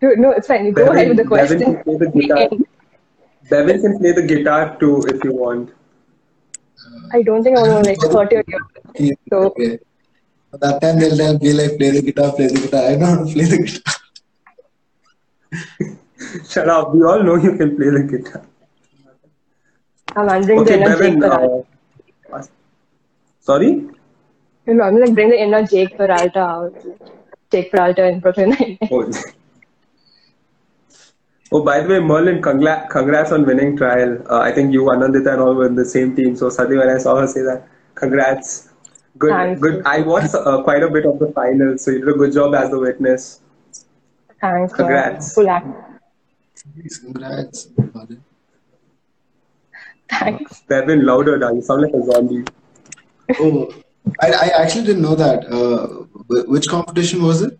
[0.01, 0.65] Dude, no, it's fine.
[0.65, 1.83] You go ahead with the Bevan, Bevan question.
[1.83, 2.49] can the guitar.
[3.49, 5.71] Bevan can play the guitar too if you want.
[7.13, 9.15] I don't think I want to like hurt your ear.
[9.29, 9.79] So okay.
[10.59, 12.83] That time they'll they'll be like play the guitar, play the guitar.
[12.85, 13.93] I know how to play the guitar.
[16.49, 16.93] Shut up.
[16.93, 18.45] We all know you can play the guitar.
[20.15, 21.63] I'm wondering Okay, the inner Jake Bevan.
[22.33, 22.43] Uh,
[23.39, 23.69] sorry?
[24.65, 26.85] You know, I'm like bring the inner Jake Peralta out.
[27.51, 29.13] Jake Peralta in Brooklyn Nine-Nine.
[31.53, 31.63] Oh.
[31.63, 34.17] by the way, Merlin, congla- congrats on winning trial.
[34.29, 36.35] Uh, I think you, Anandita, and all were in the same team.
[36.35, 38.69] So, Sadi, when I saw her say that, congrats.
[39.17, 39.61] Good, Thanks.
[39.61, 39.83] good.
[39.85, 42.55] I watched uh, quite a bit of the final, so you did a good job
[42.55, 43.41] as the witness.
[44.39, 44.71] Thanks.
[44.71, 44.77] man.
[44.77, 45.33] Congrats.
[45.33, 45.67] Full act.
[47.01, 47.67] Congrats.
[47.93, 48.23] Martin.
[50.09, 50.61] Thanks.
[50.67, 51.51] Bevan, louder, now.
[51.51, 52.45] You sound like a zombie.
[53.39, 53.71] Oh,
[54.21, 55.45] I, I actually didn't know that.
[55.51, 56.05] Uh,
[56.47, 57.59] which competition was it?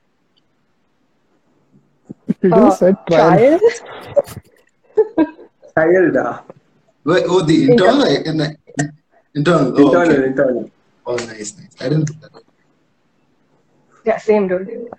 [2.44, 3.60] You Uh, just said trial.
[3.60, 3.60] trial?
[5.76, 6.44] Child, ah.
[7.04, 8.42] Wait, oh, the internal, like, in,
[9.36, 9.74] internal.
[9.78, 10.26] Oh, internal, okay.
[10.28, 10.72] internal.
[11.06, 11.76] oh, nice, nice.
[11.80, 12.44] I didn't know that.
[14.06, 14.90] Yeah, same dude.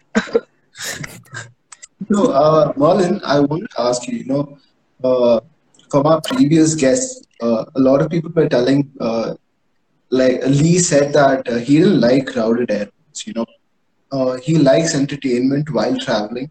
[2.09, 4.59] No, uh, Marlon, I want to ask you, you know,
[5.05, 5.41] uh,
[5.91, 9.35] from our previous guests, uh, a lot of people were telling, uh,
[10.11, 13.27] like Lee said that uh, he didn't like crowded airports.
[13.27, 13.47] You know,
[14.11, 16.51] uh, he likes entertainment while traveling,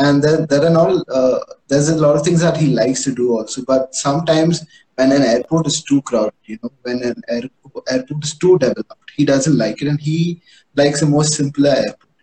[0.00, 3.14] and there, there are not uh, there's a lot of things that he likes to
[3.14, 3.62] do also.
[3.66, 7.42] But sometimes when an airport is too crowded, you know, when an air,
[7.90, 10.40] airport is too developed, he doesn't like it, and he
[10.74, 12.14] likes a more simpler airport.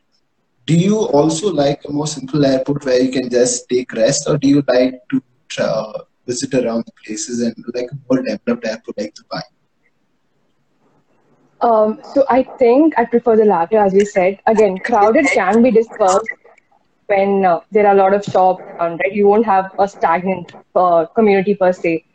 [0.65, 4.37] Do you also like a more simple airport where you can just take rest, or
[4.37, 9.13] do you like to tra- visit around places and like a more developed airport like
[9.19, 9.43] Dubai?
[11.61, 14.39] Um, so I think I prefer the latter, as you said.
[14.47, 16.27] Again, crowded can be dispersed
[17.07, 19.13] when uh, there are a lot of shops around, right?
[19.13, 22.05] You won't have a stagnant uh, community per se.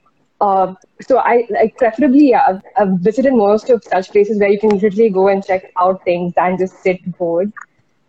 [0.41, 4.71] Um, so I like preferably I've, I've visited most of such places where you can
[4.71, 7.53] literally go and check out things and just sit bored.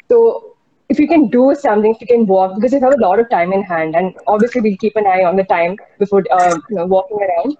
[0.10, 0.56] So
[0.90, 3.30] if you can do something, if you can walk, because you have a lot of
[3.30, 6.76] time in hand, and obviously we'll keep an eye on the time before uh, you
[6.76, 7.58] know, walking around.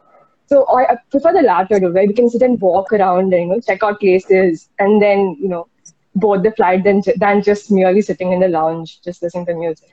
[0.48, 3.48] So I, I prefer the latter, where we can sit and walk around and you
[3.48, 5.68] know check out places, and then you know
[6.16, 9.90] board the flight than than just merely sitting in the lounge just listening to music.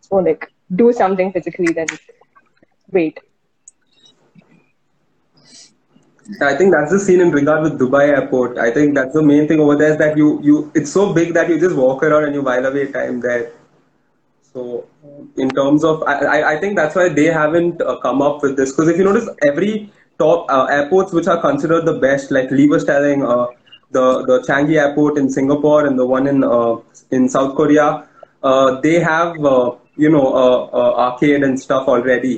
[0.00, 1.86] So like do something physically, then
[2.90, 3.20] wait.
[6.40, 8.58] I think that's the scene in regard with Dubai airport.
[8.58, 11.34] I think that's the main thing over there is that you, you it's so big
[11.34, 13.52] that you just walk around and you while away time there.
[14.52, 14.86] So
[15.36, 18.72] in terms of, I, I think that's why they haven't uh, come up with this
[18.72, 22.68] because if you notice every top uh, airports which are considered the best, like Lee
[22.68, 23.46] was telling, uh,
[23.96, 26.76] the the Changi airport in Singapore and the one in uh,
[27.18, 27.86] in South Korea,
[28.42, 30.26] uh, they have uh, you know
[31.06, 32.36] arcade and stuff already.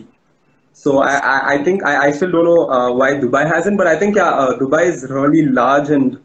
[0.73, 3.89] So I, I, I think I, I still don't know uh, why Dubai hasn't, but
[3.89, 6.19] I think yeah, uh, Dubai is really large, and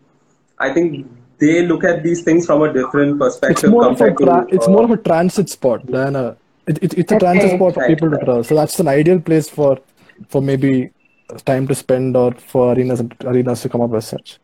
[0.60, 1.08] I think
[1.40, 3.58] they look at these things from a different perspective.
[3.58, 6.38] It's more of a tra- to, it's uh, more of a transit spot than a
[6.68, 7.26] it, it, it's a Okay.
[7.26, 8.26] transit spot for Right, people to right.
[8.26, 8.44] travel.
[8.44, 9.80] So that's an ideal place for
[10.30, 10.92] for maybe
[11.46, 14.40] time to spend or for arenas arenas to come up as such.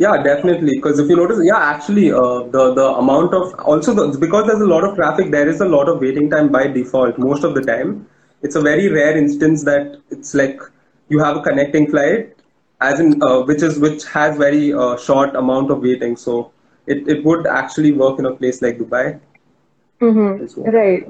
[0.00, 0.76] Yeah, definitely.
[0.76, 4.60] Because if you notice, yeah, actually, uh, the the amount of also the, because there's
[4.62, 7.18] a lot of traffic, there is a lot of waiting time by default.
[7.18, 8.06] Most of the time,
[8.42, 10.60] it's a very rare instance that it's like
[11.08, 12.34] you have a connecting flight,
[12.80, 16.16] as in uh, which is which has very uh, short amount of waiting.
[16.16, 16.52] So
[16.86, 19.20] it, it would actually work in a place like Dubai.
[20.02, 20.70] Mm-hmm.
[20.70, 21.06] Right.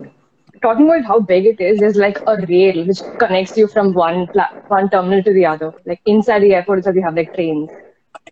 [0.62, 4.29] Talking about how big it is, there's like a rail which connects you from one
[4.33, 5.72] pla- one terminal to the other.
[5.87, 7.70] Like inside the airport itself, you have like trains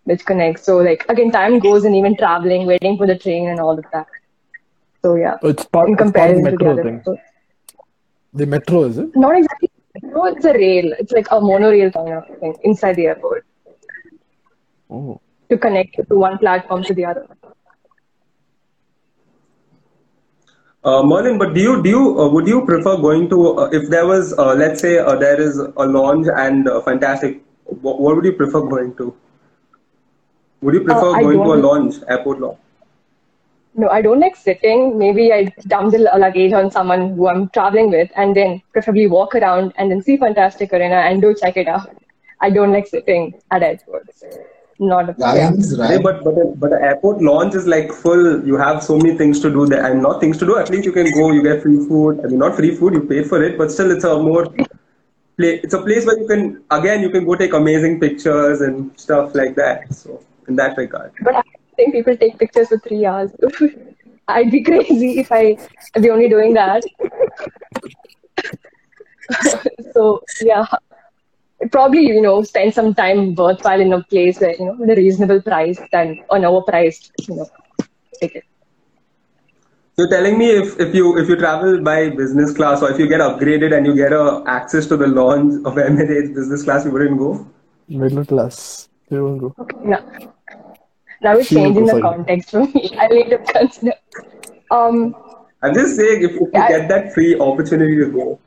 [0.09, 0.63] which connects.
[0.69, 3.85] So like again, time goes and even traveling, waiting for the train and all of
[3.93, 4.07] that.
[5.03, 7.01] So yeah, So it's part, in it's part of the comparison to the metro other.
[7.03, 7.17] thing.
[8.41, 9.15] The metro is it?
[9.15, 9.71] not exactly.
[10.03, 10.93] No, it's a rail.
[10.99, 13.45] It's like a monorail kind of thing inside the airport
[14.91, 15.21] Oh.
[15.49, 17.25] to connect to one platform to the other.
[20.83, 23.89] Uh, Merlin, but do you do you uh, would you prefer going to uh, if
[23.89, 28.15] there was uh, let's say uh, there is a launch and uh, fantastic what, what
[28.15, 29.13] would you prefer going to?
[30.61, 32.57] Would you prefer Uh, going to a don't- launch airport launch?
[33.75, 34.97] No, I don't like sitting.
[34.97, 39.35] Maybe I dump the luggage on someone who I'm traveling with and then preferably walk
[39.35, 41.89] around and then see Fantastic Arena and do check it out.
[42.41, 44.23] I don't like sitting at airports.
[44.79, 45.33] Not a yeah.
[45.33, 46.03] Ryan's Hey, right.
[46.03, 48.45] but but but the airport launch is like full.
[48.49, 50.57] You have so many things to do there, and not things to do.
[50.57, 51.31] At least you can go.
[51.31, 52.21] You get free food.
[52.23, 52.93] I mean, not free food.
[52.93, 54.45] You paid for it, but still, it's a more
[55.37, 55.55] play.
[55.65, 59.35] It's a place where you can again you can go take amazing pictures and stuff
[59.35, 59.93] like that.
[59.93, 61.13] So in that regard.
[61.21, 61.43] But I
[61.75, 63.31] think people take pictures for three hours.
[64.27, 65.57] I'd be crazy if I
[65.95, 66.83] if be only doing that.
[69.93, 70.65] so yeah,
[71.71, 75.41] probably you know spend some time worthwhile in a place where you know the reasonable
[75.41, 77.49] price than an overpriced you know
[78.19, 78.43] ticket.
[79.97, 83.07] You're telling me if, if you if you travel by business class or if you
[83.07, 86.91] get upgraded and you get a access to the lounge of Emirates business class, you
[86.91, 87.45] wouldn't go.
[87.89, 88.87] Middle class.
[89.09, 89.55] You won't go.
[89.59, 89.99] Okay, No.
[91.21, 92.95] Now it's changing the context for me.
[92.99, 93.93] I need to consider.
[94.71, 95.15] Um,
[95.61, 96.67] I'm just saying if, if you Yeah.
[96.67, 98.39] get that free opportunity to go.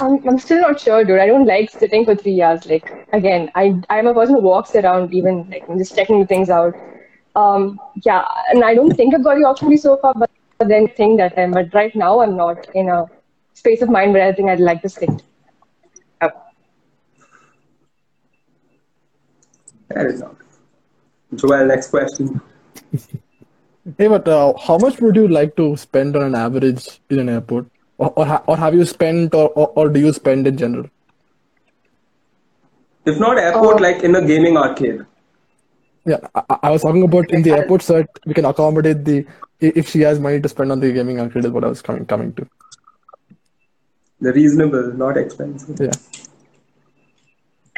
[0.00, 1.18] I'm, I'm still not sure, dude.
[1.18, 2.66] I don't like sitting for three hours.
[2.66, 6.50] Like again, I I'm a person who walks around, even like I'm just checking things
[6.50, 6.74] out.
[7.34, 11.18] Um, yeah, and I don't think I've got the opportunity so far, but then think
[11.18, 11.52] that time.
[11.52, 13.06] But right now, I'm not in a
[13.54, 15.10] space of mind where I think I'd like to sit.
[16.20, 16.52] up.
[19.88, 20.47] Fair enough.
[21.34, 22.40] Joel, next question.
[23.96, 27.28] Hey, but uh, how much would you like to spend on an average in an
[27.28, 27.66] airport,
[27.98, 30.88] or or, ha- or have you spent, or, or or do you spend in general?
[33.06, 33.82] If not airport, Oh.
[33.82, 35.04] like in a gaming arcade.
[36.06, 39.26] Yeah, I, I was talking about in the airport, so that we can accommodate the
[39.60, 42.06] if she has money to spend on the gaming arcade is what I was coming
[42.06, 42.46] coming to.
[44.20, 45.78] The reasonable, not expensive.
[45.80, 45.92] Yeah.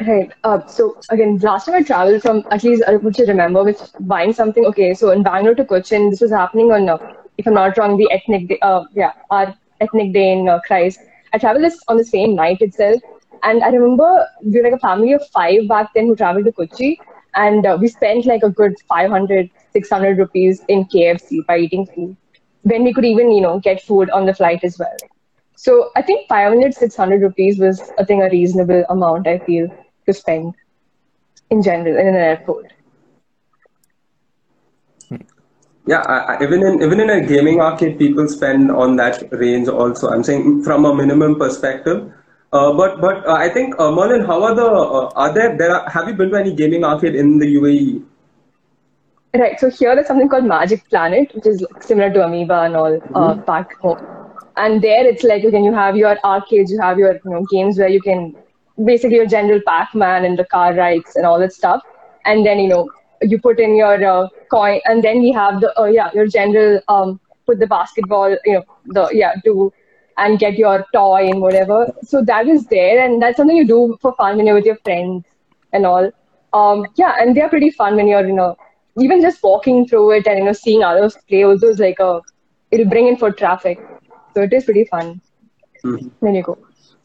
[0.07, 0.31] Right.
[0.43, 4.33] Uh, so again, last time I traveled from, at least I would remember, with buying
[4.33, 4.65] something.
[4.67, 6.97] Okay, so in Bangalore to Cochin, this was happening on, uh,
[7.37, 10.99] if I'm not wrong, the ethnic day, uh, yeah, our ethnic day in uh, Christ.
[11.33, 13.01] I traveled this on the same night itself,
[13.43, 16.51] and I remember we were like a family of five back then who traveled to
[16.53, 16.99] Kochi,
[17.35, 22.15] and uh, we spent like a good 500, 600 rupees in KFC by eating food.
[22.63, 24.97] When we could even, you know, get food on the flight as well.
[25.55, 29.67] So I think 500, 600 rupees was, I think, a reasonable amount, I feel,
[30.05, 30.53] to spend
[31.49, 32.73] in general in an airport.
[35.87, 39.67] Yeah, I, I, even in even in a gaming arcade, people spend on that range.
[39.67, 42.13] Also, I'm saying from a minimum perspective.
[42.53, 45.75] Uh, but but uh, I think uh, Merlin, how are the uh, are there there
[45.75, 48.03] are, have you been to any gaming arcade in the UAE?
[49.33, 49.59] Right.
[49.59, 53.33] So here is something called Magic Planet, which is similar to Amoeba and all uh,
[53.35, 54.05] back home.
[54.57, 57.79] And there it's like again you have your arcades, you have your you know games
[57.79, 58.35] where you can
[58.85, 61.81] basically your general Pac-Man and the car rides and all that stuff.
[62.25, 62.89] And then you know
[63.21, 66.79] you put in your uh, coin, and then we have the uh, yeah your general
[66.87, 69.71] um put the basketball you know the yeah do
[70.17, 71.87] and get your toy and whatever.
[72.03, 74.77] So that is there, and that's something you do for fun when you're with your
[74.83, 75.25] friends
[75.73, 76.11] and all.
[76.53, 78.55] Um, yeah, and they're pretty fun when you're you know
[78.99, 82.21] even just walking through it and you know seeing others play also is like a
[82.71, 83.79] it'll bring in for traffic.
[84.35, 85.21] So it is pretty fun
[85.83, 86.11] Mhm.
[86.19, 86.57] when you go.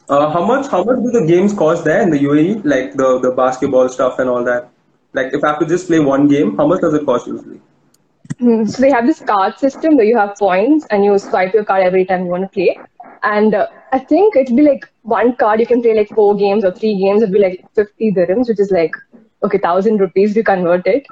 [0.09, 2.65] Uh, how much how much do the games cost there in the UAE?
[2.65, 4.69] Like the the basketball stuff and all that.
[5.13, 7.61] Like if I have to just play one game, how much does it cost usually?
[8.41, 11.65] Mm, So they have this card system where you have points and you swipe your
[11.65, 12.79] card every time you want to play.
[13.23, 16.65] And uh, I think it'd be like one card you can play like four games
[16.65, 17.23] or three games.
[17.23, 18.95] It'd be like 50 dirhams, which is like
[19.43, 21.07] okay, thousand rupees if you convert it.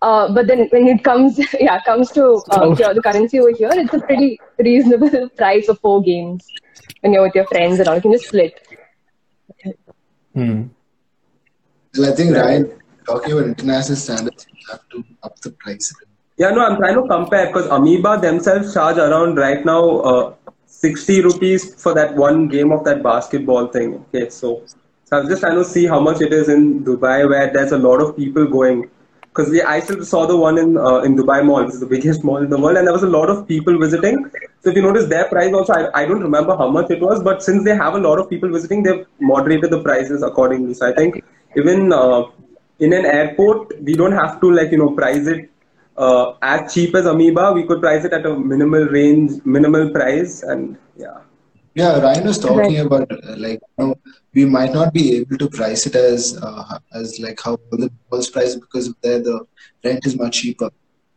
[0.00, 3.94] Uh, but then when it comes, yeah, comes to uh, the currency over here, it's
[3.94, 6.46] a pretty reasonable price for four games
[7.04, 7.96] when you're with your friends and all.
[7.96, 8.66] You can just split.
[10.34, 10.62] Hmm.
[11.96, 15.94] Well, I think Ryan, talking about international standards, you have to up the price.
[16.38, 20.34] Yeah, no, I'm trying to compare because Amoeba themselves charge around right now uh,
[20.66, 23.94] 60 rupees for that one game of that basketball thing.
[24.06, 24.62] Okay, so,
[25.04, 27.72] so I was just trying to see how much it is in Dubai where there's
[27.72, 28.90] a lot of people going.
[29.34, 32.22] Because I still saw the one in uh, in Dubai Mall, which is the biggest
[32.24, 34.30] mall in the world, and there was a lot of people visiting.
[34.62, 37.22] So if you notice their price also, I, I don't remember how much it was,
[37.22, 40.74] but since they have a lot of people visiting, they've moderated the prices accordingly.
[40.74, 41.22] So I think
[41.56, 42.24] even uh,
[42.78, 45.50] in an airport, we don't have to like you know price it
[45.96, 47.52] uh, as cheap as Amoeba.
[47.52, 51.18] We could price it at a minimal range, minimal price, and yeah.
[51.74, 52.78] Yeah, Ryan was talking Right.
[52.80, 53.94] about uh, like you know
[54.34, 58.30] we might not be able to price it as uh, as like how the malls
[58.30, 59.46] price because there the
[59.84, 60.70] rent is much cheaper.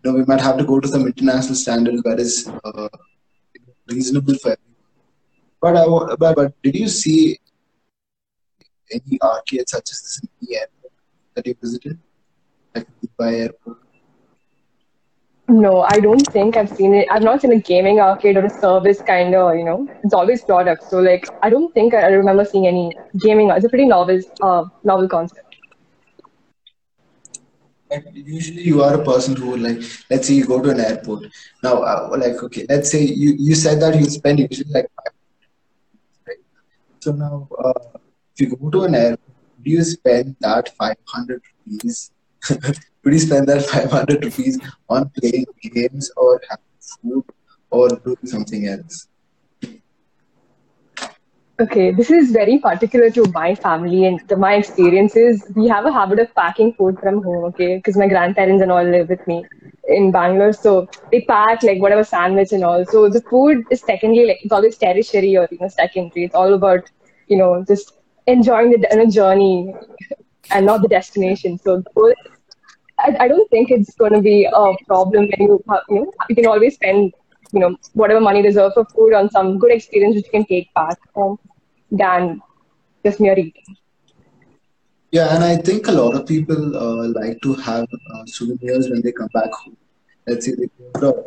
[0.04, 2.90] You know, we might have to go to some international standard that is uh,
[3.90, 4.68] reasonable for everyone.
[5.62, 7.40] But I but, but did you see
[8.92, 10.94] any arcade such as this in the airport
[11.36, 12.00] that you visited,
[12.76, 13.87] like Dubai airport?
[15.50, 17.08] No, I don't think I've seen it.
[17.12, 20.44] I've not seen a gaming arcade or a service kind of, you know, it's always
[20.44, 20.90] products.
[20.90, 23.50] So like, I don't think I remember seeing any gaming.
[23.50, 25.56] It's a pretty novel, uh, novel concept.
[28.14, 31.24] Usually you are a person who like let's say you go to an airport
[31.64, 35.14] now uh, like okay let's say you you said that you spend usually like five
[36.28, 36.44] right
[37.00, 37.98] so now uh,
[38.34, 42.12] if you go to an airport do you spend that 500 rupees
[43.08, 47.26] would you spend that 500 rupees on playing games or having food
[47.72, 49.08] or doing something else
[51.62, 55.44] Okay, this is very particular to my family and the, my experiences.
[55.56, 58.84] We have a habit of packing food from home, okay, because my grandparents and all
[58.84, 59.48] live with me
[59.88, 60.54] in Bangalore.
[60.54, 62.86] So they pack like whatever sandwich and all.
[62.86, 66.26] So the food is secondly like it's always tertiary or you know secondary.
[66.26, 66.90] It's all about
[67.28, 67.94] you know just
[68.28, 69.76] enjoying the journey
[70.52, 71.58] and not the destination.
[71.60, 72.16] So food-
[73.00, 76.36] I, I don't think it's going to be a problem when you you know you
[76.36, 77.14] can always spend
[77.54, 80.74] you know whatever money reserved for food on some good experience which you can take
[80.74, 81.38] back home
[81.92, 82.42] than
[83.06, 83.78] just mere eating.
[85.12, 89.02] Yeah, and I think a lot of people uh, like to have uh, souvenirs when
[89.02, 89.78] they come back home.
[90.28, 90.70] Let's say they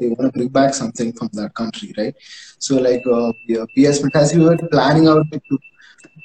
[0.01, 2.15] they want to bring back something from that country, right?
[2.59, 5.59] So, like, uh, yeah, PS as we were planning out to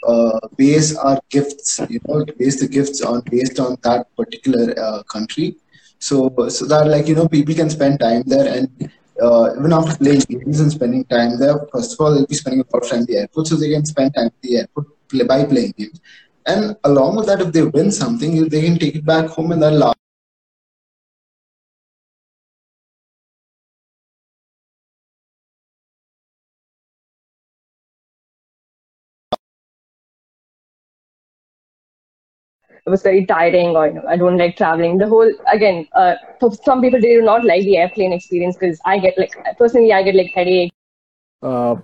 [0.06, 5.04] uh, base our gifts, you know, base the gifts on based on that particular uh,
[5.04, 5.56] country.
[6.00, 8.92] So, so that like you know, people can spend time there, and
[9.22, 12.62] uh, even after playing games and spending time there, first of all, they'll be spending
[12.62, 14.88] a lot of time at the airport, so they can spend time at the airport
[15.10, 16.02] play, by playing games.
[16.46, 19.62] And along with that, if they win something, they can take it back home and
[19.62, 19.96] that'll
[32.90, 34.98] was very tiring or you know I don't like traveling.
[34.98, 38.80] The whole again, uh, for some people they do not like the airplane experience because
[38.86, 40.72] I get like personally I get like headache.
[41.42, 41.76] Uh,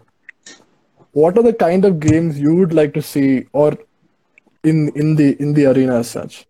[1.11, 3.77] what are the kind of games you would like to see or
[4.63, 6.45] in in the in the arena as such?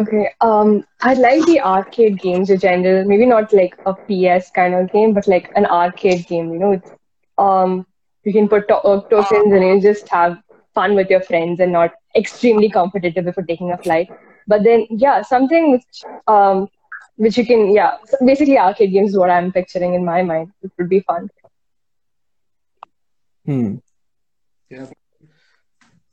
[0.00, 3.04] Okay, um, I like the arcade games in general.
[3.04, 6.52] Maybe not like a PS kind of game, but like an arcade game.
[6.52, 6.90] You know, it's,
[7.38, 7.86] um,
[8.24, 10.38] you can put to- uh, tokens and you just have
[10.74, 14.10] fun with your friends and not extremely competitive before taking a flight.
[14.46, 16.68] But then, yeah, something which um,
[17.16, 20.52] which you can, yeah, so basically arcade games is what I'm picturing in my mind.
[20.62, 21.28] It would be fun.
[23.44, 23.76] Hmm.
[24.70, 24.86] Yeah,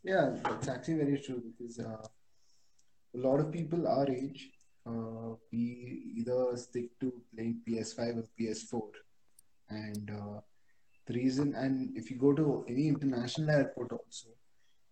[0.03, 2.05] yeah, that's actually very true because uh,
[3.15, 4.49] a lot of people our age,
[4.85, 8.81] uh, we either stick to playing PS5 or PS4,
[9.69, 10.39] and uh,
[11.07, 14.29] the reason, and if you go to any international airport also,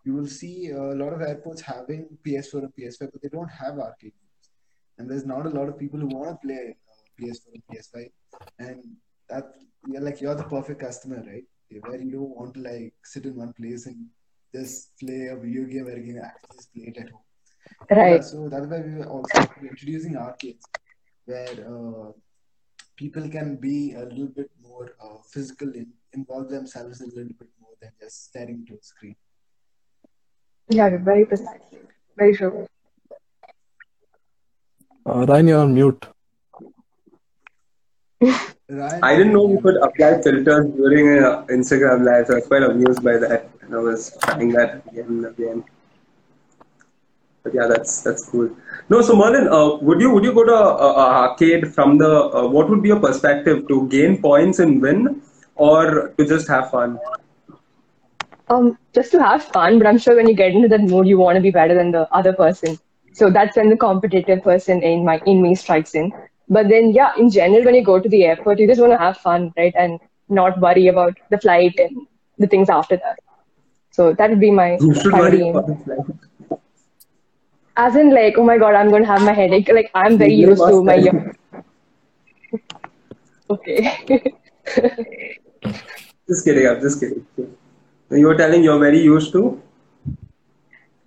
[0.08, 3.80] you will see a lot of airports having PS4 and PS5, but they don't have
[3.88, 4.50] arcade games,
[4.98, 6.62] and there's not a lot of people who want to play
[6.94, 8.10] uh, PS4 and PS5,
[8.60, 8.84] and
[9.30, 9.46] that
[9.92, 11.44] you're like you're the perfect customer, right?
[11.88, 14.06] Where you don't want to like sit in one place and
[14.56, 17.26] just play a video game where you can actually just play it at home.
[17.92, 18.24] Yeah, Right.
[18.24, 20.66] so that's why we were also introducing arcades
[21.26, 22.12] where uh,
[22.96, 27.50] people can be a little bit more uh, physical in, involve themselves a little bit
[27.60, 29.16] more than just staring to a screen.
[30.70, 31.80] Yeah, very precisely.
[32.18, 32.68] Very true.
[35.06, 36.06] Uh, Ryan, you're on mute.
[38.22, 42.48] Ryan, I didn't know we could apply filters during an Instagram live, so I was
[42.48, 43.50] quite amused by that.
[43.62, 45.64] And I was trying that again and again.
[47.44, 48.50] But yeah, that's that's cool.
[48.90, 52.12] No, so Merlin, uh, would you would you go to a, a arcade from the
[52.12, 55.22] uh, what would be your perspective to gain points and win,
[55.56, 57.00] or to just have fun?
[58.50, 61.18] Um, just to have fun, but I'm sure when you get into that mood, you
[61.18, 62.80] want to be better than the other person.
[63.14, 66.12] So that's when the competitive person in my in me strikes in.
[66.48, 68.98] But then, yeah, in general, when you go to the airport, you just want to
[68.98, 73.20] have fun, right, and not worry about the flight and the things after that.
[73.92, 75.56] So that would be my primary worry aim.
[75.58, 75.88] about it.
[75.88, 76.60] like-
[77.76, 79.68] As in, like, oh my god, I'm going to have my headache.
[79.74, 80.98] Like, I'm very You used to my.
[83.50, 83.82] Okay.
[86.28, 86.68] Just kidding.
[86.68, 87.26] I'm just kidding.
[88.12, 89.62] You were telling you're very used to.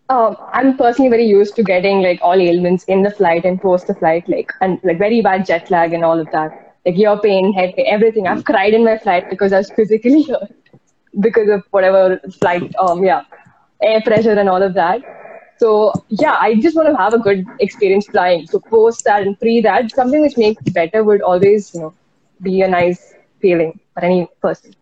[0.08, 3.86] Um, I'm personally very used to getting like all ailments in the flight and post
[3.86, 6.74] the flight, like and like very bad jet lag and all of that.
[6.84, 8.26] Like ear pain, head pain, everything.
[8.26, 10.52] I've cried in my flight because I was physically hurt
[11.20, 13.22] because of whatever flight, um, yeah,
[13.82, 15.02] air pressure and all of that.
[15.58, 18.46] So yeah, I just want to have a good experience flying.
[18.46, 21.94] So post that and pre that, something which makes better would always, you know,
[22.42, 24.74] be a nice feeling for any person.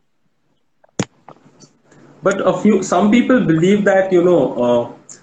[2.22, 5.14] But a few, some people believe that you know, uh,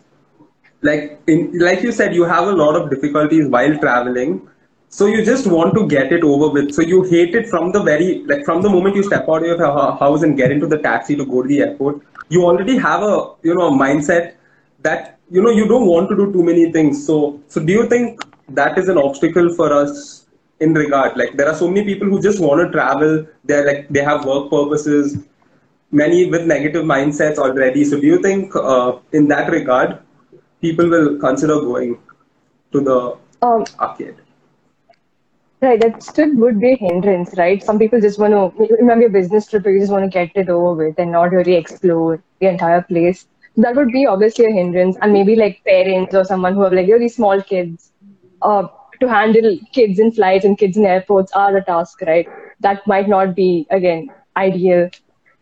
[0.82, 4.48] like in, like you said, you have a lot of difficulties while traveling.
[4.90, 6.74] So you just want to get it over with.
[6.74, 9.44] So you hate it from the very like from the moment you step out of
[9.44, 12.02] your house and get into the taxi to go to the airport.
[12.30, 14.36] You already have a you know a mindset
[14.84, 17.06] that you know you don't want to do too many things.
[17.06, 20.28] So so do you think that is an obstacle for us
[20.62, 21.18] in regard?
[21.18, 23.26] Like there are so many people who just want to travel.
[23.44, 25.18] They're like they have work purposes
[26.02, 27.86] many with negative mindsets already.
[27.86, 29.98] So, do you think, uh, in that regard,
[30.62, 31.98] people will consider going
[32.74, 33.00] to the
[33.42, 34.16] Um, arcade?
[35.62, 37.64] Right, that still would be a hindrance, right?
[37.68, 40.50] Some people just want to, remember a business trip, you just want to get it
[40.56, 43.26] over with and not really explore the entire place.
[43.66, 44.98] That would be obviously a hindrance.
[45.02, 47.92] And maybe like parents or someone who have like really small kids,
[48.42, 48.64] uh,
[49.00, 52.28] to handle kids in flights and kids in airports are a task, right?
[52.60, 54.90] That might not be, again, ideal.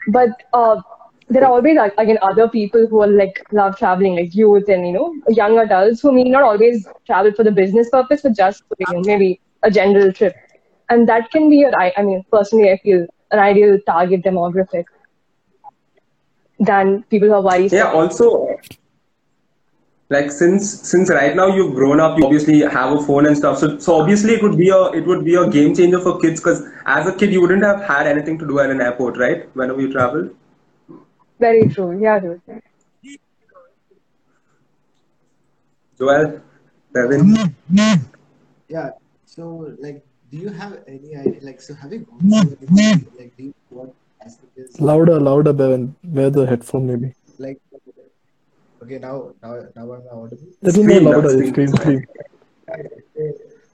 [0.08, 0.82] But uh,
[1.30, 4.94] there are always, again, other people who are like love traveling, like youth and, you
[4.94, 8.76] know, young adults who may not always travel for the business purpose, but just, for,
[8.80, 10.36] you know, maybe a general trip.
[10.90, 14.86] And that can be, your, I I mean, personally, I feel an ideal target demographic
[16.60, 17.72] than people who are worried.
[17.72, 17.92] Yeah.
[17.92, 18.43] Also,
[20.14, 23.58] like since since right now you've grown up, you obviously have a phone and stuff.
[23.60, 26.40] So so obviously it would be a it would be a game changer for kids
[26.40, 29.50] because as a kid you wouldn't have had anything to do at an airport, right?
[29.56, 30.30] Whenever you travel.
[31.40, 32.00] Very true.
[32.02, 32.42] Yeah, dude.
[35.98, 36.42] Joel,
[36.94, 37.22] Devin.
[37.22, 37.76] Mm-hmm.
[37.76, 38.04] Mm-hmm.
[38.68, 38.90] Yeah.
[39.26, 41.40] So, like, do you have any idea?
[41.42, 42.78] Like, so have you gone to mm-hmm.
[42.80, 44.50] any, like, do you know what plastic?
[44.80, 45.96] Louder, louder, Bevan.
[46.04, 47.14] Wear the headphone maybe.
[47.38, 47.60] Like,
[48.84, 50.48] okay, now, now, now I'm audible.
[50.62, 51.30] Little more Scream, louder.
[51.30, 51.68] love, Scream, scream.
[51.68, 52.08] scream.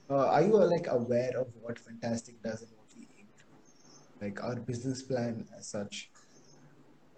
[0.10, 4.26] Uh, are you uh, like aware of what Fantastic does and what we aim to?
[4.26, 6.10] Like our business plan as such?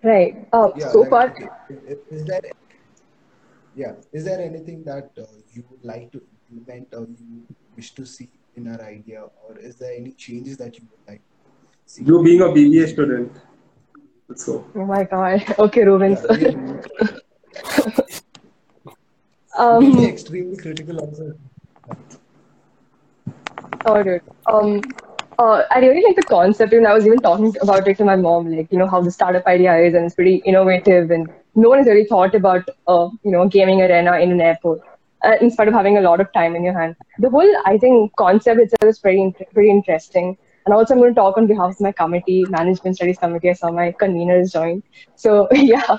[0.04, 0.48] Right.
[0.52, 2.42] Uh, Yeah, so like, far, okay, is, is there
[3.76, 5.24] yeah, is there anything that uh,
[5.54, 6.22] you would like to
[6.52, 10.78] implement or you wish to see in our idea, or is there any changes that
[10.78, 12.04] you would like to see?
[12.04, 13.32] You being a BBA student.
[14.36, 15.44] So Oh my god.
[15.60, 16.12] Okay, Ruben.
[16.12, 17.22] Yeah, we, we'll be
[19.58, 21.34] um, extremely critical also.
[23.86, 24.22] oh, dude.
[24.48, 24.82] Um,
[25.40, 28.16] uh, I really like the concept, and I was even talking about it to my
[28.16, 31.70] mom, like you know how the startup idea is, and it's pretty innovative, and no
[31.70, 34.82] one has really thought about, uh, you know, gaming arena in an airport.
[35.24, 37.78] Uh, in spite of having a lot of time in your hand, the whole I
[37.78, 40.38] think concept itself is pretty pretty interesting.
[40.66, 43.50] And also, I'm going to talk on behalf of my committee, management studies committee.
[43.50, 44.84] I saw my conveners joined.
[45.16, 45.98] So yeah,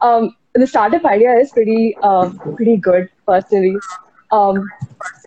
[0.00, 3.76] um, the startup idea is pretty um, pretty good personally.
[4.30, 4.68] Um,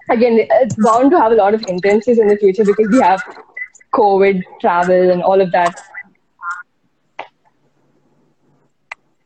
[0.09, 3.21] again, it's bound to have a lot of hindrances in the future because we have
[3.93, 5.75] COVID, travel, and all of that.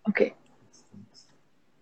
[0.09, 0.33] Okay.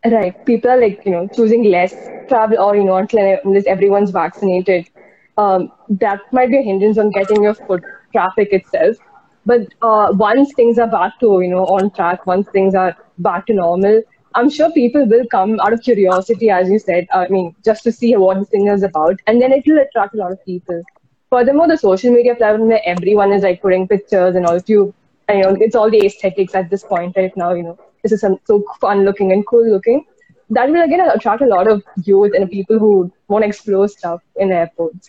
[0.06, 0.46] Right.
[0.46, 1.94] People are like, you know, choosing less
[2.30, 4.90] travel or, you know, unless everyone's vaccinated.
[5.38, 8.98] Um, that might be a hindrance on getting your foot traffic itself.
[9.46, 13.46] But uh, once things are back to, you know, on track, once things are back
[13.48, 14.02] to normal,
[14.36, 17.08] I'm sure people will come out of curiosity, as you said.
[17.14, 19.20] I mean, just to see what this thing is about.
[19.26, 20.84] And then it will attract a lot of people.
[21.32, 24.94] Furthermore, the social media platform where everyone is like putting pictures and all of you,
[25.28, 28.12] and, you know, it's all the aesthetics at this point right now, you know, this
[28.12, 30.06] is some, so fun looking and cool looking.
[30.50, 34.22] That will again attract a lot of youth and people who want to explore stuff
[34.38, 35.08] in airports.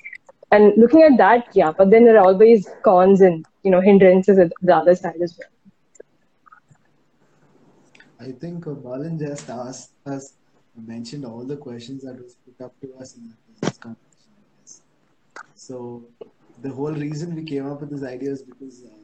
[0.51, 4.39] And looking at that, yeah, but then there are always cons and, you know, hindrances
[4.39, 5.49] at the other side as well.
[8.21, 10.35] I think uh, Balin just asked us,
[10.77, 14.61] mentioned all the questions that was put up to us in the business competition, I
[14.61, 14.83] guess.
[15.55, 16.05] So
[16.63, 18.97] the whole reason we came up with this idea is because uh,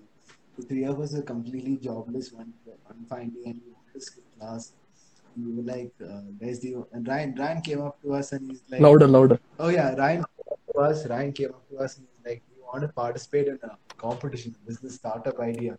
[0.56, 4.00] the three of us are completely jobless one one fine day and we wanted to
[4.00, 4.72] skip class.
[5.36, 8.50] We were like, uh, guys, do you, and Ryan Ryan came up to us and
[8.50, 9.38] he's like, Louder, louder.
[9.58, 11.06] oh yeah, Ryan came up to us.
[11.06, 12.15] Ryan came up to us and he's like, we
[12.76, 14.54] want to participate in a competition.
[14.66, 15.78] The startup idea.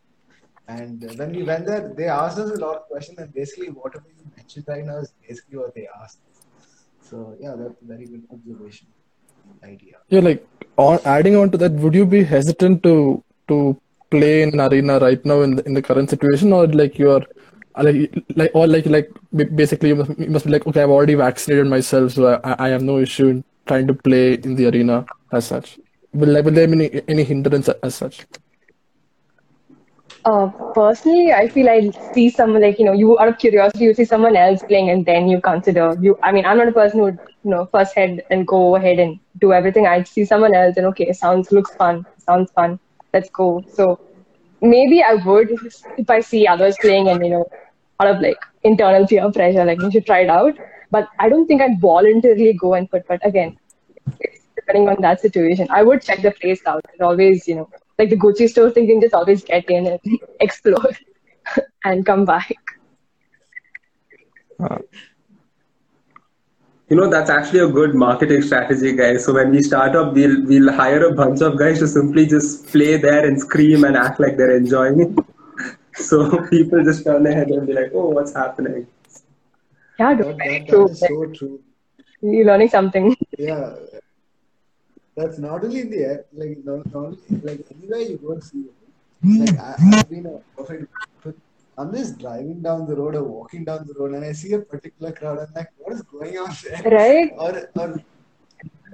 [0.68, 4.06] And when we went there, they asked us a lot of questions, and basically whatever
[4.18, 6.20] you mentioned right now is basically what they asked.
[7.10, 8.88] So yeah, that's a very good observation
[9.64, 9.96] idea.
[10.10, 10.46] Yeah, like
[10.76, 13.60] on adding on to that, would you be hesitant to to
[14.16, 17.24] play in arena right now in the, in the current situation, or like you're
[17.76, 19.10] uh, like like or like like
[19.64, 22.70] basically you must, you must be like okay, I've already vaccinated myself, so I, I
[22.76, 25.78] have no issue in trying to play in the arena as such.
[26.14, 28.26] Will, will there be any, any hindrance as such?
[30.26, 33.94] Uh, personally, I feel I see someone like you know, you out of curiosity, you
[33.94, 36.18] see someone else playing, and then you consider you.
[36.22, 39.00] I mean, I'm not a person who would you know first head and go ahead
[39.00, 39.88] and do everything.
[39.88, 42.78] I see someone else, and okay, sounds looks fun, sounds fun.
[43.14, 43.64] Let's go.
[43.72, 44.02] So
[44.62, 45.52] maybe I would
[45.98, 47.46] if I see others playing, and you know,
[48.02, 50.58] out of like internal peer pressure, like you should try it out.
[50.92, 53.08] But I don't think I'd voluntarily go and put.
[53.08, 53.58] But again,
[54.58, 55.68] depending on that situation.
[55.72, 56.86] I would check the place out.
[56.94, 59.88] It always, you know, like the Gucci store thing, you can just always get in
[59.88, 60.00] and
[60.42, 60.92] explore
[61.86, 62.54] and come back.
[64.60, 64.80] Uh,
[66.90, 69.26] you know that's actually a good marketing strategy, guys.
[69.26, 72.68] So when we start up, we'll we'll hire a bunch of guys to simply just
[72.68, 75.26] play there and scream and act like they're enjoying it.
[76.00, 78.88] So people just turn their head and be like, "Oh, what's happening?"
[80.00, 80.88] Yeah, That, dude, that, true.
[80.88, 81.62] that is so true.
[82.22, 83.16] You're learning something.
[83.38, 83.76] Yeah,
[85.18, 88.44] that's not only in the air, like not, not only, like anywhere you go and
[88.44, 88.74] see it.
[89.24, 89.40] Hmm.
[89.40, 90.92] Like I, I've been a perfect.
[91.24, 91.36] but
[91.78, 94.60] I'm just driving down the road or walking down the road, and I see a
[94.60, 95.40] particular crowd.
[95.40, 96.84] I'm like, what is going on there?
[97.00, 97.32] Right?
[97.36, 97.52] Or
[97.82, 98.04] or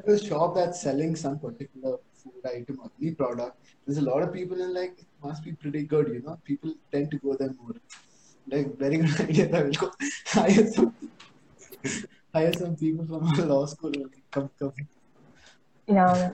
[0.08, 3.58] a shop that's selling some particular food item or any product.
[3.86, 6.40] There's a lot of people and like it must be pretty good, you know.
[6.46, 7.76] People tend to go there more.
[8.48, 9.58] Like very good idea.
[9.58, 9.92] I will go
[10.28, 10.96] hire some
[12.34, 14.74] hire some people from our law school and come come.
[15.88, 16.32] Yeah.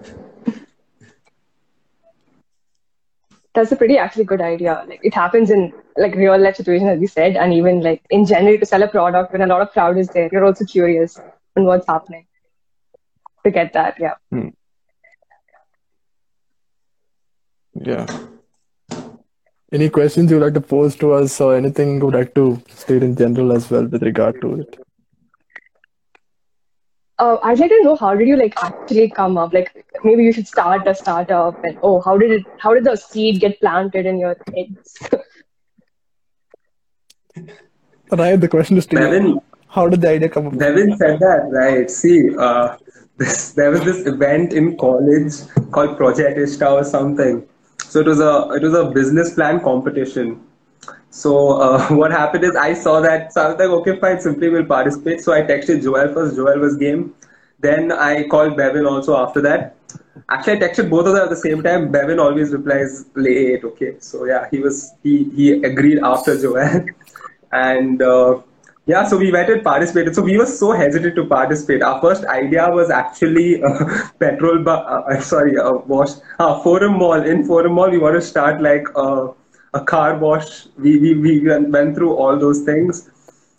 [3.53, 4.85] That's a pretty actually good idea.
[4.87, 8.25] Like it happens in like real life situations, as you said, and even like in
[8.25, 11.19] general to sell a product when a lot of crowd is there, you're also curious
[11.57, 12.25] on what's happening.
[13.43, 14.15] To get that, yeah.
[14.31, 14.49] hmm,
[17.81, 18.05] yeah.
[19.71, 23.15] Any questions you'd like to pose to us, or anything you'd like to state in
[23.15, 24.88] general as well with regard to it?
[27.19, 29.53] Uh, I'd like to know how did you like actually come up?
[29.53, 32.45] Like maybe you should start a startup, and oh, how did it?
[32.59, 34.97] How did the seed get planted in your heads?
[38.11, 39.01] Ryan, the question is to you.
[39.01, 40.57] Devin, How did the idea come up?
[40.57, 41.91] Devin said that right.
[41.91, 42.77] See, uh,
[43.17, 45.33] this, there was this event in college
[45.71, 47.47] called Project Ista or something.
[47.83, 50.41] So it was a it was a business plan competition,
[51.09, 54.49] So uh, what happened is I saw that, so I was like, okay, fine, simply
[54.49, 55.21] will participate.
[55.21, 56.35] So I texted Joel first.
[56.35, 57.13] Joel was game.
[57.59, 59.75] Then I called Bevin also after that.
[60.29, 61.91] Actually, I texted both of them at the same time.
[61.91, 63.63] Bevin always replies late.
[63.63, 66.85] Okay, so yeah, he was he he agreed after Joel,
[67.51, 68.41] and uh,
[68.85, 70.15] yeah, so we went and participated.
[70.15, 71.81] So we were so hesitant to participate.
[71.81, 76.93] Our first idea was actually uh, petrol, bu- uh, uh, sorry, uh, wash, uh, Forum
[76.99, 77.21] Mall.
[77.23, 79.27] In Forum Mall, we want to start like uh,
[79.73, 80.67] a car wash.
[80.77, 83.09] We, we, we went through all those things.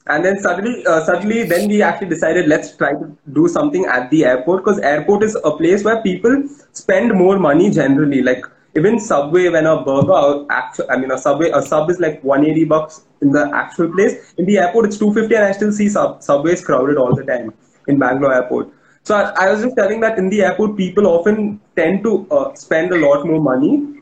[0.07, 4.11] And then suddenly, uh, suddenly, then we actually decided let's try to do something at
[4.11, 8.23] the airport because airport is a place where people spend more money generally.
[8.23, 8.45] Like
[8.77, 12.65] even Subway, when a burger, actual, I mean a Subway, a sub is like 180
[12.65, 14.33] bucks in the actual place.
[14.39, 17.53] In the airport, it's 250, and I still see sub, Subways crowded all the time
[17.87, 18.69] in Bangalore airport.
[19.05, 22.55] So I, I was just telling that in the airport, people often tend to uh,
[22.55, 24.00] spend a lot more money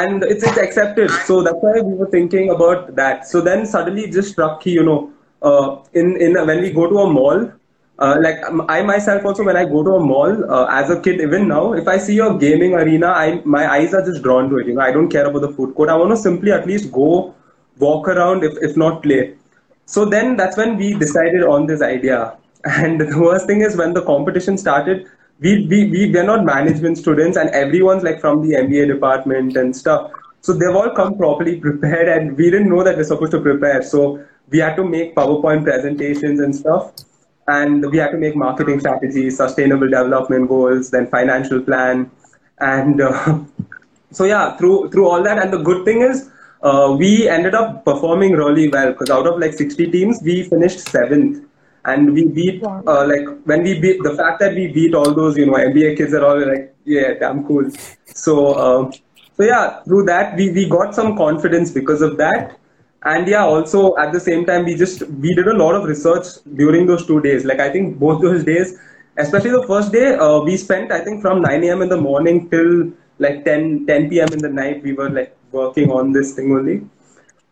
[0.00, 1.10] and it's, it's accepted.
[1.26, 3.26] So that's why we were thinking about that.
[3.26, 6.88] So then suddenly it just struck, me, you know, uh, in in when we go
[6.88, 7.52] to a mall,
[7.98, 11.00] uh, like um, I myself also when I go to a mall uh, as a
[11.00, 14.50] kid, even now, if I see a gaming arena, I my eyes are just drawn
[14.50, 14.66] to it.
[14.66, 15.90] You know, I don't care about the food court.
[15.90, 17.34] I want to simply at least go
[17.78, 19.34] walk around, if if not play.
[19.86, 22.36] So then that's when we decided on this idea.
[22.82, 25.06] And the worst thing is when the competition started,
[25.40, 29.76] we, we, we we're not management students and everyone's like from the MBA department and
[29.76, 30.10] stuff.
[30.40, 33.82] So they've all come properly prepared and we didn't know that we're supposed to prepare.
[33.82, 36.92] So we had to make PowerPoint presentations and stuff.
[37.48, 42.10] And we had to make marketing strategies, sustainable development goals, then financial plan.
[42.58, 43.40] And uh,
[44.10, 45.38] so yeah, through through all that.
[45.38, 46.30] And the good thing is
[46.62, 50.80] uh, we ended up performing really well because out of like 60 teams, we finished
[50.88, 51.46] seventh.
[51.86, 55.36] And we beat, uh, like, when we beat, the fact that we beat all those,
[55.36, 57.70] you know, MBA kids are all like, yeah, damn cool.
[58.06, 58.90] So, uh,
[59.36, 62.58] so yeah, through that, we, we got some confidence because of that.
[63.02, 66.26] And yeah, also at the same time, we just, we did a lot of research
[66.54, 67.44] during those two days.
[67.44, 68.78] Like, I think both those days,
[69.18, 71.82] especially the first day, uh, we spent, I think, from 9 a.m.
[71.82, 74.28] in the morning till like 10, 10 p.m.
[74.32, 76.86] in the night, we were like working on this thing only.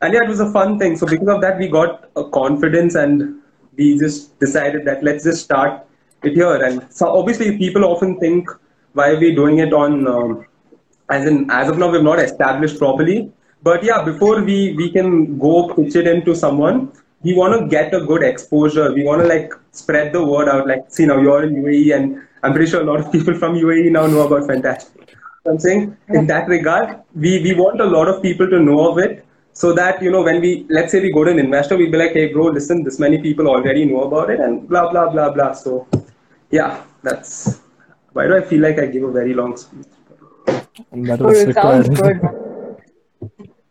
[0.01, 0.97] And yeah, it was a fun thing.
[0.97, 3.42] So because of that, we got a confidence and
[3.77, 5.87] we just decided that let's just start
[6.23, 6.63] it here.
[6.63, 8.49] And so obviously, people often think,
[8.93, 10.47] why are we doing it on, um,
[11.09, 13.33] as in, as of now, we've not established properly.
[13.63, 16.93] But yeah, before we, we can go pitch it into someone,
[17.23, 18.93] we want to get a good exposure.
[18.93, 20.67] We want to like spread the word out.
[20.67, 23.55] Like, see, now you're in UAE, and I'm pretty sure a lot of people from
[23.55, 25.17] UAE now know about Fantastic.
[25.47, 28.99] I'm saying in that regard, we, we want a lot of people to know of
[28.99, 31.91] it so that, you know, when we, let's say we go to an investor, we'll
[31.91, 35.11] be like, hey, bro, listen, this many people already know about it and blah, blah,
[35.11, 35.53] blah, blah.
[35.53, 35.87] So,
[36.51, 37.61] yeah, that's,
[38.13, 39.87] why do I feel like I give a very long speech?
[40.93, 41.97] That Oh, was it sounds required.
[41.97, 42.21] good.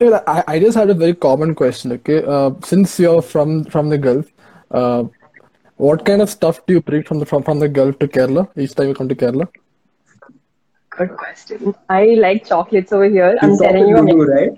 [0.00, 1.90] Yeah, I, I just had a very common question.
[1.90, 4.26] Okay, uh, since you're from from the Gulf,
[4.70, 5.02] uh,
[5.76, 8.48] what kind of stuff do you bring from the from, from the Gulf to Kerala
[8.56, 9.48] each time you come to Kerala?
[10.90, 11.74] Good question.
[11.88, 13.36] I like chocolates over here.
[13.42, 14.52] I'm telling you, often right?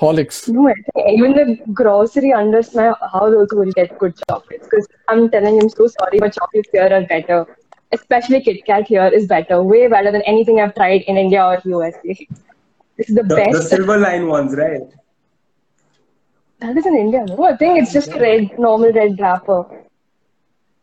[0.00, 0.48] Horlicks.
[0.48, 4.64] No, I think even the grocery under my house also will get good chocolates.
[4.64, 7.46] Because I'm telling you, I'm so sorry, but chocolates here are better.
[7.90, 11.60] Especially Kit Kat here is better, way better than anything I've tried in India or
[11.64, 12.00] USA.
[12.96, 14.82] This is the, The, the silver line ones, right?
[16.60, 17.44] That is in India, no?
[17.44, 19.64] I think it's just red, normal red wrapper.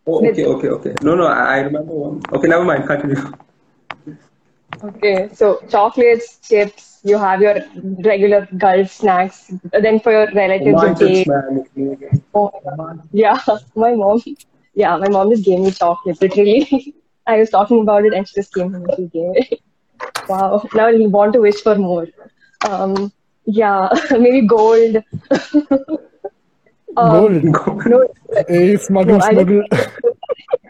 [0.07, 0.93] Oh, okay, okay, okay.
[1.01, 2.21] No, no, I I remember one.
[2.31, 2.85] Okay, never mind.
[2.87, 3.21] Continue.
[4.83, 7.55] Okay, so chocolates, chips, you have your
[8.03, 9.51] regular Gulf snacks.
[9.71, 11.27] Then for your relatives, you Romantics, take.
[11.27, 11.59] man.
[11.63, 12.23] it's amazing.
[12.33, 12.51] Oh,
[13.13, 13.39] yeah,
[13.75, 14.21] my mom.
[14.73, 16.21] Yeah, my mom just gave me chocolate.
[16.21, 16.93] Literally,
[17.27, 19.61] I was talking about it, and she just came home and she gave it.
[20.27, 20.63] Wow.
[20.73, 22.07] Now you want to wish for more.
[22.67, 23.11] Um,
[23.45, 24.97] yeah, maybe gold.
[26.97, 27.85] um, Gold.
[27.85, 28.07] No,
[28.47, 29.63] Hey, smuggle, No, smuggle.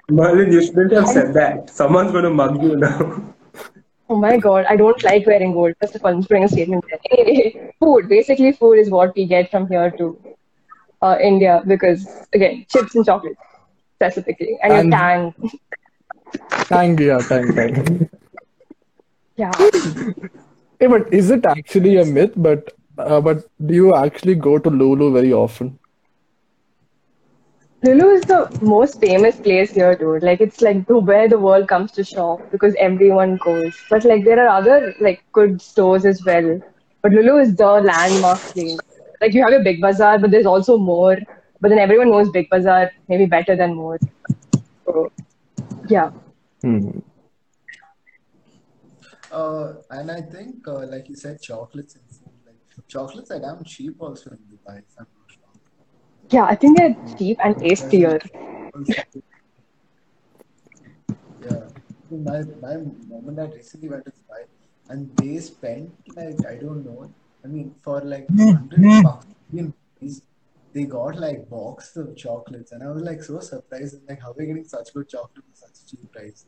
[0.10, 1.70] Merlin, you shouldn't have said that.
[1.70, 3.34] Someone's going to mug you now.
[4.10, 5.76] Oh my god, I don't like wearing gold.
[5.82, 7.00] First of all, I'm just putting a statement there.
[7.12, 8.10] Anyway, food.
[8.10, 10.20] Basically, food is what we get from here to
[11.02, 13.40] uh, India because again, chips and chocolates
[13.96, 15.34] specifically, and, And- your tang.
[16.70, 18.10] Tang, yeah, tang, tang.
[19.38, 19.52] Yeah.
[20.80, 22.32] Hey, but is it actually a myth?
[22.38, 25.78] But uh, but do you actually go to Lulu very often?
[27.86, 30.24] Lulu is the most famous place here, dude.
[30.24, 33.76] Like it's like the, where the world comes to shop because everyone goes.
[33.92, 36.60] But like there are other like good stores as well.
[37.04, 38.80] But Lulu is the landmark place.
[39.22, 41.18] Like you have your Big Bazaar, but there's also more.
[41.62, 44.00] But then everyone knows Big Bazaar maybe better than more.
[44.86, 45.12] So
[45.88, 46.10] yeah.
[46.62, 47.00] Hmm.
[49.32, 52.34] Uh, and I think, uh, like you said, chocolates and food.
[52.48, 54.80] Like chocolates are damn cheap also in Dubai.
[54.80, 55.15] If I'm not wrong.
[56.36, 58.20] Yeah, I think they're cheap and tastier.
[61.42, 61.62] Yeah.
[62.10, 62.74] So My my
[63.10, 64.42] mom and dad recently went to Dubai
[64.90, 67.10] and they spent like I don't know.
[67.46, 69.08] I mean for like hmm, hundred hmm.
[69.08, 70.22] Pakistani
[70.74, 74.38] they got like boxes of chocolates and I was like so surprised like how are
[74.38, 76.46] they getting such good chocolate for such cheap price?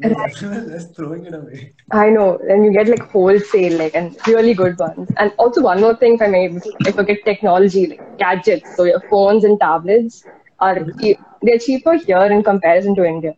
[0.00, 1.74] Like, everyone is just throwing it away.
[1.92, 5.08] I know, and you get like wholesale, like, and really good ones.
[5.18, 8.84] And also, one more thing, if I may, if I get technology, like gadgets, so
[8.84, 10.24] your phones and tablets
[10.58, 13.34] are e- they're cheaper here in comparison to India.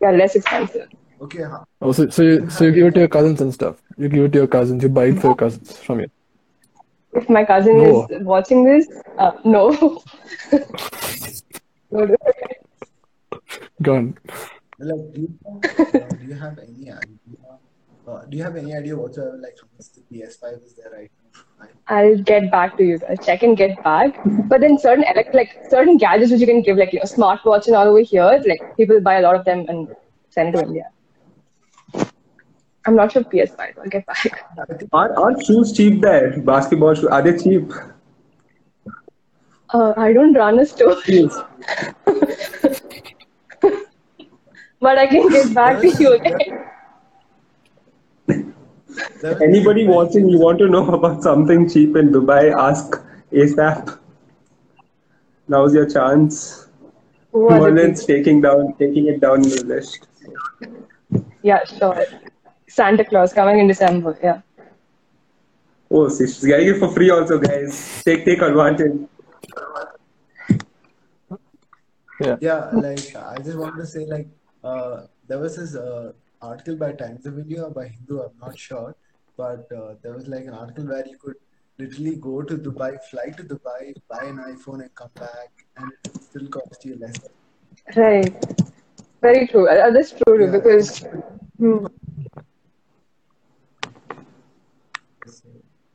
[0.00, 0.88] Yeah, less expensive.
[1.20, 1.64] Okay, huh?
[1.80, 3.76] Oh, so, so you so you give it to your cousins and stuff.
[3.96, 4.82] You give it to your cousins.
[4.82, 6.10] You buy it for your cousins from you.
[7.12, 8.04] If my cousin No.
[8.04, 10.02] is watching this, uh, no.
[11.90, 12.06] No,
[13.82, 14.18] Go on.
[14.80, 15.58] Like, do you, uh,
[16.20, 17.58] do you have any idea?
[18.06, 21.10] Uh, do you have any idea whatsoever like how much the PS5 is there right
[21.60, 21.66] now?
[21.88, 23.00] I'll get back to you.
[23.10, 24.18] I'll check and get back.
[24.48, 27.66] But then certain elect like certain gadgets which you can give, like you know, smartwatch
[27.66, 29.94] and all over here, like people buy a lot of them and
[30.30, 30.90] send it to India.
[32.86, 33.78] I'm not sure PS5.
[33.78, 34.46] I'll get back.
[34.92, 36.40] Aren't, aren't shoes cheap there?
[36.40, 37.72] Basketball shoes, are they cheap?
[39.70, 40.96] Uh, I don't run a store,
[44.88, 46.12] but I can get back to you.
[46.14, 46.34] Okay?
[48.26, 52.96] there was- Anybody watching, you want to know about something cheap in Dubai, ask
[53.32, 53.98] ASAP.
[55.56, 56.40] Now's your chance.
[57.32, 60.08] Who are the Merlin's taking down, taking it down in the list.
[61.42, 62.04] Yeah, sure.
[62.78, 64.16] Santa Claus coming in December.
[64.22, 64.40] Yeah.
[65.90, 67.76] Oh, see, she's getting it for free also, guys.
[68.08, 68.98] Take take advantage.
[72.26, 72.36] Yeah.
[72.48, 74.28] Yeah, like I just wanted to say, like,
[74.64, 78.58] uh, there was this uh, article by Times of India or by Hindu, I'm not
[78.58, 78.94] sure,
[79.36, 81.36] but uh, there was like an article where you could
[81.78, 86.22] literally go to Dubai, fly to Dubai, buy an iPhone, and come back, and it
[86.22, 87.20] still cost you less.
[87.96, 88.34] Right.
[89.22, 89.68] Very true.
[89.68, 90.50] Uh, that's true Yeah.
[90.50, 91.00] because
[91.58, 91.86] hmm,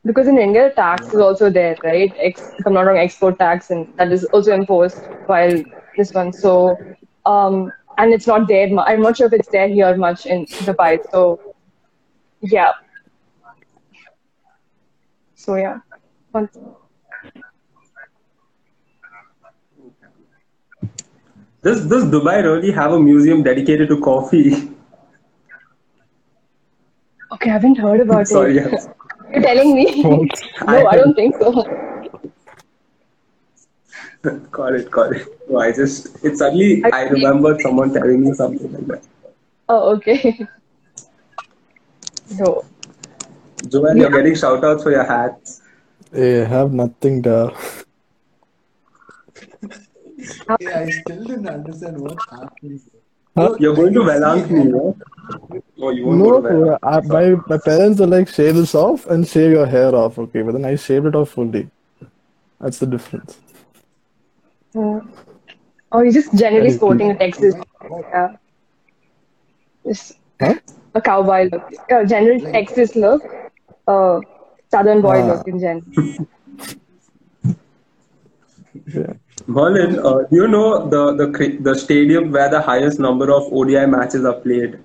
[0.04, 2.12] because in India tax is also there, right?
[2.18, 5.62] Ex, if I'm not wrong, export tax, and that is also imposed while
[5.96, 6.32] this one.
[6.32, 6.76] So,
[7.24, 8.66] um, and it's not there.
[8.78, 10.98] I'm not sure if it's there here much in Dubai.
[11.10, 11.54] So,
[12.40, 12.72] yeah.
[15.34, 15.78] So yeah.
[21.62, 24.70] Does does Dubai really have a museum dedicated to coffee?
[27.32, 28.70] Okay, I haven't heard about Sorry, it.
[28.70, 28.72] Sorry.
[28.72, 28.88] Yes.
[29.32, 30.02] You're telling me?
[30.66, 31.93] no, I don't think so.
[34.50, 35.28] Got it, got it.
[35.48, 39.02] No, I just it suddenly I remembered someone telling me something like that.
[39.68, 40.46] Oh, okay.
[42.38, 42.64] No.
[43.68, 45.60] Joanne, you're getting shout outs for your hats.
[46.12, 47.50] I have nothing there.
[50.58, 52.80] Yeah, I still didn't understand what happening.
[53.36, 53.56] Huh?
[53.58, 54.96] You're going to Velang me, no?
[55.78, 59.06] Oh, you won't go to No, I, my my parents are like shave this off
[59.06, 60.18] and shave your hair off.
[60.18, 61.68] Okay, but then I shaved it off fully.
[62.60, 63.38] That's the difference.
[64.76, 65.00] Uh,
[65.92, 67.54] oh, you're just generally Very sporting a Texas.
[67.90, 68.36] Yeah.
[69.86, 70.54] Just Huh?
[70.94, 71.62] a cowboy look.
[71.90, 73.22] Uh, general Texas look.
[73.86, 74.20] Uh,
[74.70, 75.26] southern boy Ah.
[75.32, 75.84] look in general.
[78.92, 79.12] Yeah.
[79.46, 83.86] Merlin, uh, do you know the, the the stadium where the highest number of ODI
[83.86, 84.78] matches are played?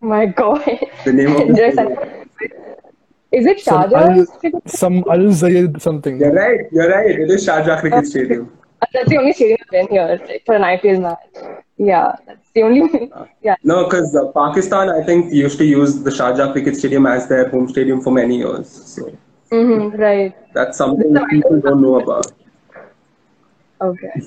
[0.00, 0.64] My God.
[1.04, 1.98] The name of the There's stadium.
[1.98, 4.26] a- Is it Some Sharjah?
[4.52, 6.18] Al, some Al Zayed something.
[6.20, 7.10] You're right, you're right.
[7.26, 8.50] It is Sharjah Cricket Stadium.
[8.92, 11.62] That's the only stadium I've been here like, for an IPL match.
[11.78, 13.10] Yeah, that's the only.
[13.42, 13.56] yeah.
[13.64, 17.48] No, because uh, Pakistan, I think, used to use the Sharjah Cricket Stadium as their
[17.48, 18.68] home stadium for many years.
[18.68, 19.16] So
[19.52, 20.34] Mm-hmm, right.
[20.54, 22.26] that's something that people don't know about.
[23.82, 24.22] Okay.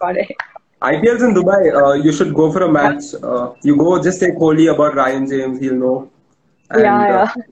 [0.00, 0.32] Got it.
[0.82, 3.14] IPLs in Dubai, uh, you should go for a match.
[3.22, 6.10] Uh, you go, just say Kohli about Ryan James, he'll know.
[6.70, 7.42] And, yeah, uh, yeah.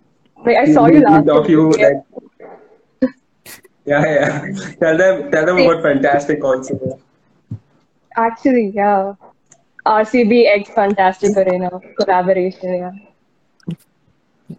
[0.44, 2.03] Like I saw you last talk you like,
[3.87, 4.74] yeah, yeah.
[4.80, 7.01] Tell them, tell them about fantastic also.
[8.16, 9.14] Actually, yeah.
[9.87, 13.76] RCB X Fantastic Arena collaboration, yeah.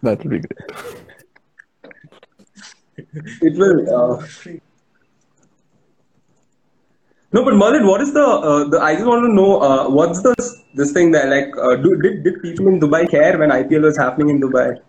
[0.02, 1.04] That would be great.
[3.42, 3.78] It will.
[3.94, 4.26] Uh,
[7.32, 8.80] no, but Merlin, what is the uh, the?
[8.80, 10.34] I just want to know uh, what's the
[10.74, 13.98] this thing that like uh, do, did did people in Dubai care when IPL was
[13.98, 14.80] happening in Dubai?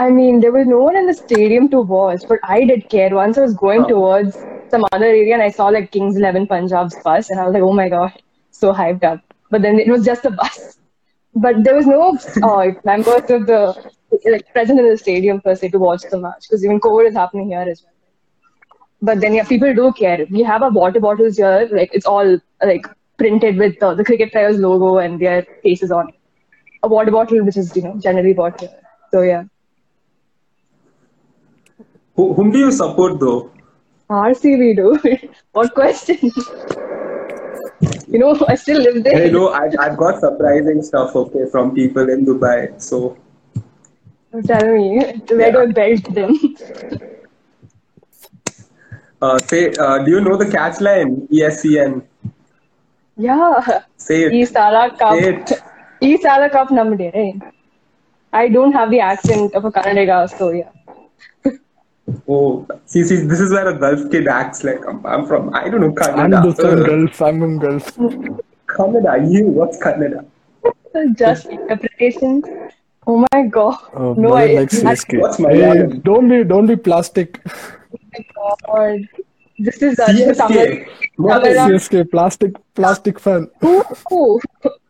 [0.00, 3.14] I mean, there was no one in the stadium to watch, but I did care.
[3.14, 3.88] Once I was going Oh.
[3.88, 7.54] towards some other area and I saw like Kings 11 Punjab's bus, and I was
[7.54, 8.12] like, oh my god,
[8.50, 9.20] so hyped up.
[9.50, 10.78] But then it was just a bus.
[11.34, 12.18] But there was no
[12.50, 13.60] uh, members of the
[14.34, 17.14] like present in the stadium per se to watch the match because even COVID is
[17.14, 17.94] happening here as well.
[19.02, 20.26] But then yeah, people do care.
[20.30, 22.86] We have our water bottles here, like it's all like
[23.18, 26.14] printed with uh, the cricket players' logo and their faces on it.
[26.82, 28.70] A water bottle which is you know generally bought here.
[29.12, 29.44] So yeah,
[32.20, 33.50] Who, whom do you support though?
[34.10, 35.30] RCB dude.
[35.52, 36.18] what question?
[38.08, 39.22] you know, I still live there.
[39.22, 42.58] I know I've, I've got surprising stuff, okay, from people in Dubai.
[42.88, 43.16] So,
[44.46, 44.98] Tell me,
[45.30, 46.36] where do I belt them?
[49.22, 51.26] uh, say, uh, do you know the catch line?
[51.32, 52.02] ESCN.
[53.16, 54.34] yeah, Say it.
[54.34, 55.00] E Cup.
[55.00, 55.52] Say it.
[56.02, 57.40] E Cup right?
[58.34, 60.68] I don't have the accent of a Kannadiga, so yeah.
[62.32, 65.68] Oh, see, see, this is where a Gulf kid acts like I'm, I'm from, I
[65.68, 66.42] don't know, I'm Canada.
[66.46, 67.22] the from Gulf.
[67.22, 67.96] I'm from Gulf.
[68.76, 70.24] Canada, you, what's Canada?
[71.14, 72.42] Just interpretation.
[73.06, 73.78] Oh my god.
[73.94, 74.60] Oh, no, Malayan I.
[74.60, 75.20] like CSK.
[75.20, 76.02] What's Hey, Malayalam?
[76.04, 77.40] don't be, don't be plastic.
[77.46, 79.08] Oh my god.
[79.58, 80.66] This is uh, this is Tamil.
[80.66, 80.88] CSK.
[81.16, 81.68] What Tamil.
[81.68, 83.48] CSK, plastic, plastic fan.
[83.64, 84.40] Ooh.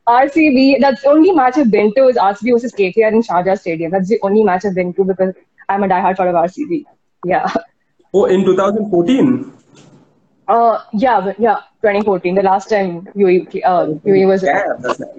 [0.07, 3.93] RCB, that's the only match I've been to is RCB versus KKR in Sharjah Stadium.
[3.93, 5.35] That's the only match I've been to because
[5.69, 6.85] I'm a diehard fan of RCB.
[7.25, 7.47] Yeah.
[8.13, 9.53] Oh, in 2014?
[10.49, 14.43] Uh, yeah, yeah, 2014, the last time UAE, uh, UAE was.
[14.43, 15.11] Yeah, that's nice.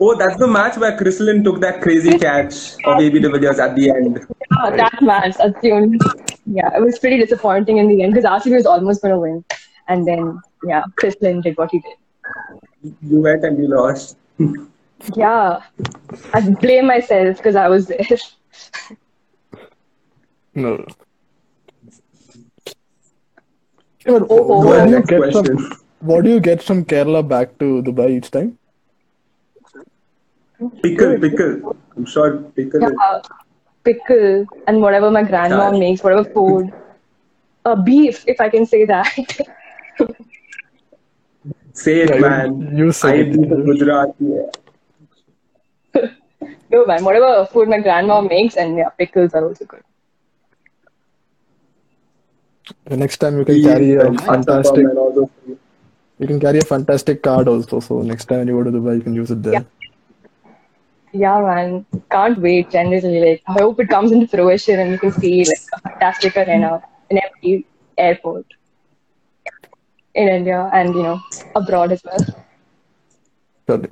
[0.00, 3.58] Oh, that's the match where Chris Lynn took that crazy catch of AB de Villiers
[3.58, 4.26] at the end.
[4.28, 5.98] Yeah, that match, that's the only.
[6.46, 9.44] Yeah, it was pretty disappointing in the end because RCB was almost going to win.
[9.88, 12.94] And then, yeah, Chris Lynn did what he did.
[13.02, 14.16] You went and you lost.
[15.16, 15.62] Yeah,
[16.32, 18.06] I blame myself because I was there.
[20.54, 20.76] No.
[20.76, 20.84] Yeah,
[24.04, 27.26] but Oh, what, Go do you next get from, what do you get from Kerala
[27.26, 28.58] back to Dubai each time?
[30.82, 31.76] Pickle, pickle.
[31.96, 32.80] I'm sure pickle.
[32.80, 33.20] Yeah,
[33.82, 35.78] pickle and whatever my grandma Gosh.
[35.78, 36.72] makes, whatever food.
[37.64, 39.08] Uh, beef, if I can say that.
[41.72, 42.76] Say it, Yeah, man.
[42.76, 43.32] you said I it.
[43.32, 44.24] do the Gujarati.
[45.94, 46.08] Yeah.
[46.70, 49.82] no, man, whatever food my grandma makes, and yeah, pickles are also good.
[52.84, 55.58] The next time you can Cheese carry a fantastic, and all those things.
[56.18, 57.80] you can carry a fantastic card also.
[57.80, 59.52] So next time you go to Dubai, you can use it there.
[59.52, 59.62] Yeah.
[61.12, 62.70] Yeah, man, can't wait.
[62.70, 66.36] Generally, like, I hope it comes into fruition and you can see like a fantastic
[66.36, 68.46] arena in every airport
[70.14, 71.20] in India and you know
[71.54, 72.18] abroad as well.
[73.68, 73.90] Surely.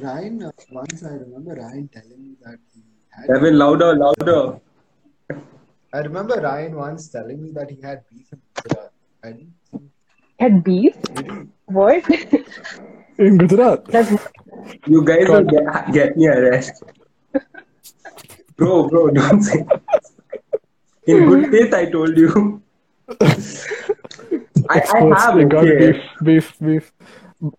[0.00, 3.36] Ryan, uh, once I remember Ryan telling me that he had.
[3.36, 4.60] Evan, louder, louder.
[5.94, 8.90] I remember Ryan once telling me that he had beef in Gujarat.
[9.22, 9.84] I didn't think.
[10.40, 10.96] Had beef?
[11.66, 12.02] What?
[13.18, 13.84] In Gujarat.
[13.86, 14.10] That's
[14.86, 16.90] You guys will get, get me arrested.
[18.56, 19.82] Bro, bro, don't say that.
[21.06, 22.60] In good faith, I told you.
[24.70, 26.92] I, I have, they got beef, beef, beef.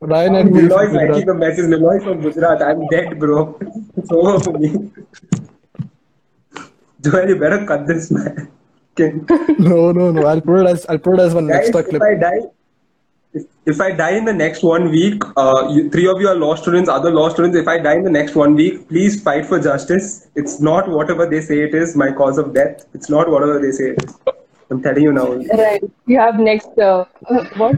[0.02, 1.26] Ryan had beef in Niloy sending Gujarat.
[1.26, 1.66] the message.
[1.72, 2.62] Niloy from Gujarat.
[2.62, 3.58] I'm dead, bro.
[3.96, 4.92] It's over for me.
[7.06, 8.52] Joel, you better cut this, man.
[8.98, 9.14] Okay.
[9.60, 10.26] No, no, no.
[10.26, 12.02] I'll put it as I'll put it as one Guys, extra if.
[12.02, 12.40] I die,
[13.34, 16.36] if, if I die in the next one week, uh, you, three of you are
[16.36, 17.58] law students, other law students.
[17.58, 20.28] If I die in the next one week, please fight for justice.
[20.36, 21.96] It's not whatever they say it is.
[21.96, 22.86] My cause of death.
[22.94, 24.16] It's not whatever they say it is.
[24.72, 25.28] I'm telling you now.
[25.58, 25.84] right.
[26.08, 27.06] You have next uh,
[27.58, 27.76] what?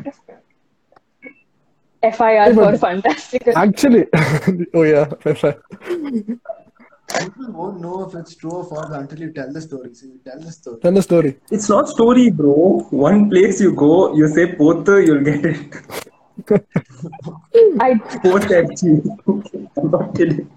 [2.03, 3.47] FIR for but- fantastic.
[3.55, 4.05] Actually,
[4.75, 5.57] oh yeah, fair.
[7.07, 9.93] People won't know if it's true or false until you tell the story.
[9.93, 10.79] So you tell the story.
[10.81, 11.37] Tell the story.
[11.49, 12.85] It's not story, bro.
[12.89, 15.75] One place you go, you say Pothu, you'll get it.
[17.79, 18.83] I Poth FG.
[19.77, 20.49] I'm not kidding.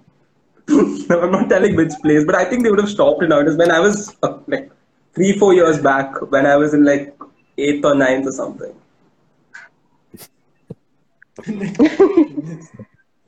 [0.67, 3.55] no, I'm not telling which place, but I think they would have stopped it nowadays.
[3.55, 4.71] When I was uh, like
[5.15, 7.17] three, four years back, when I was in like
[7.57, 8.73] eighth or ninth or something.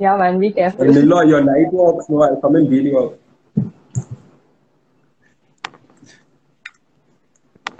[0.03, 0.81] Yeah, man, be careful.
[0.81, 3.11] And your night walks, no, I'll come and beat you up.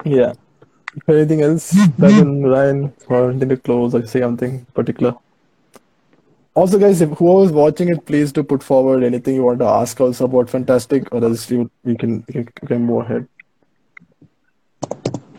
[0.06, 0.34] Yeah.
[0.96, 5.16] If anything else, Devin, Ryan, or anything to close or say something particular.
[6.54, 10.00] Also, guys, if whoever's watching it, please do put forward anything you want to ask
[10.00, 13.28] also about Fantastic, or else you, we can we can, we move ahead.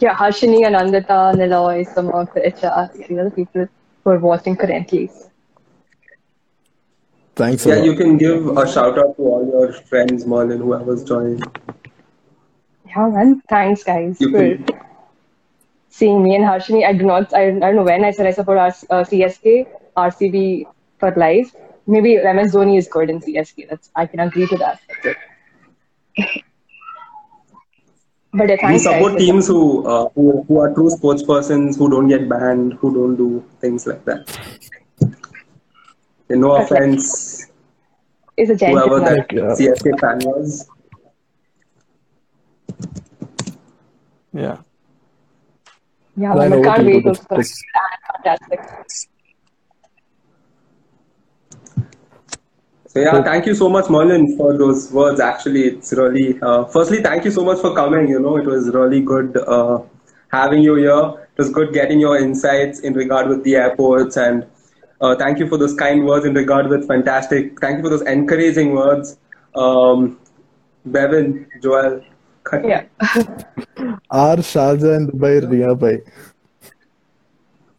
[0.01, 3.69] Yeah, Harshini, Anandita, Niloy, some of the HR, these are the people
[4.03, 5.09] who are watching currently.
[7.37, 7.85] Thanks a Yeah, lot.
[7.85, 11.45] you can give a shout out to all your friends, Merlin, whoever's joined.
[12.87, 13.43] Yeah, man.
[13.49, 14.81] Thanks, guys, You for can-
[15.89, 16.87] seeing me and Harshini.
[16.87, 19.67] I do not, I, I don't know when I said I support R- uh, CSK,
[19.97, 20.67] RCB
[20.99, 21.53] for life.
[21.87, 23.69] Maybe MS Dhoni is good in CSK.
[23.69, 24.81] That's I can agree to that.
[25.03, 25.17] That's
[26.17, 26.39] it.
[28.37, 29.21] But yeah, We thanks, support guys.
[29.21, 33.15] teams who, uh, who who are true sports persons, who don't get banned, who don't
[33.15, 34.27] do things like that.
[36.35, 36.91] Okay, no Okay.
[36.91, 37.47] offense,
[38.37, 39.55] It's a whoever that yeah.
[39.55, 40.69] CSK fan was.
[44.33, 44.59] Yeah.
[46.17, 47.63] Yeah, Ryan, man, I can't to you wait to this.
[48.25, 48.61] fantastic.
[52.87, 55.21] So yeah, thank you so much, Merlin, for those words.
[55.21, 56.39] Actually, it's really.
[56.41, 58.09] Uh, firstly, thank you so much for coming.
[58.09, 59.83] You know, it was really good uh,
[60.31, 61.27] having you here.
[61.37, 64.47] It was good getting your insights in regard with the airports, and
[65.05, 67.61] uh, thank you for those kind words in regard with fantastic.
[67.61, 69.17] Thank you for those encouraging words,
[69.55, 70.19] um,
[70.97, 72.01] Bevan, Joel.
[72.53, 72.85] Yeah.
[74.11, 75.93] Are Sharjah and Dubai nearby?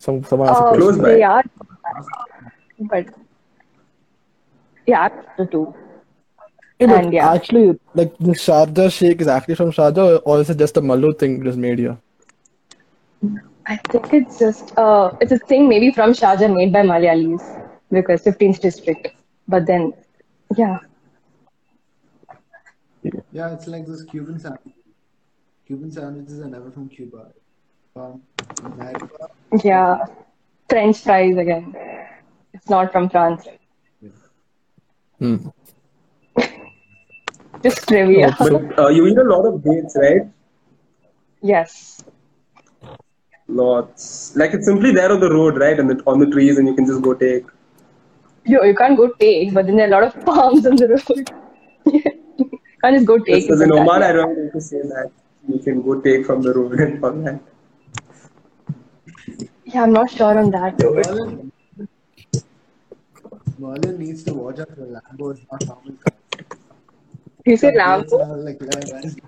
[0.06, 0.82] Some someone asked a Uh, question.
[0.82, 1.10] Close by.
[1.10, 1.44] they are,
[2.94, 3.06] but
[4.94, 5.66] yeah, the two.
[6.80, 7.32] Yeah, but and yeah.
[7.34, 11.18] actually, like the Sharjah Shake is actually from Sharjah, or is it just a Mallu
[11.18, 11.98] thing just made here?
[13.68, 17.44] I think it's just uh, it's a thing maybe from Sharjah made by Malayalis
[17.92, 19.08] because 15th district.
[19.48, 19.94] But then,
[20.56, 20.80] yeah,
[23.32, 24.72] Yeah, it's like those Cuban sandwiches.
[25.68, 27.32] Cuban sandwiches are never from Cuba.
[27.94, 28.22] From
[28.64, 29.30] America.
[29.64, 30.06] yeah,
[30.70, 31.76] French fries again.
[32.54, 33.48] It's not from France.
[35.20, 35.48] Hmm.
[37.64, 38.36] Just trivia.
[38.38, 40.22] But uh, you eat a lot of dates, right?
[41.42, 41.95] yes.
[43.48, 44.36] Lots.
[44.36, 46.74] Like it's simply there on the road, right, and the, on the trees, and you
[46.74, 47.46] can just go take.
[48.46, 50.88] You, you can't go take, but then there are a lot of palms on the
[50.90, 51.30] road.
[51.86, 53.44] you can't just go take.
[53.44, 55.12] Because it in like Oman, I don't need to say that
[55.48, 57.40] you can go take from the road and all that.
[59.66, 60.78] Yeah, I'm not sure on that.
[60.78, 60.94] though.
[60.94, 61.52] Merlin,
[63.60, 66.48] Merlin needs to watch out for Lambos, not normal cars.
[67.46, 68.44] You say It's Lambo?
[68.44, 69.24] like like-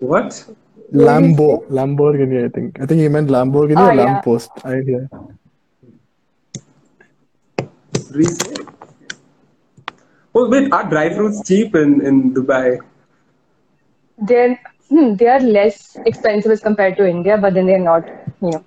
[0.00, 0.44] What?
[0.92, 2.80] Lambo, Lamborghini, I think.
[2.80, 4.04] I think he meant Lamborghini Oh, or yeah.
[4.04, 4.50] lamppost.
[4.64, 5.10] I didn't hear.
[8.10, 8.66] Resale?
[10.34, 12.78] Oh wait, are dry fruits cheap in, in Dubai?
[14.18, 14.58] They're
[14.88, 18.06] hmm, they are less expensive as compared to India, but then they're not,
[18.40, 18.64] you know,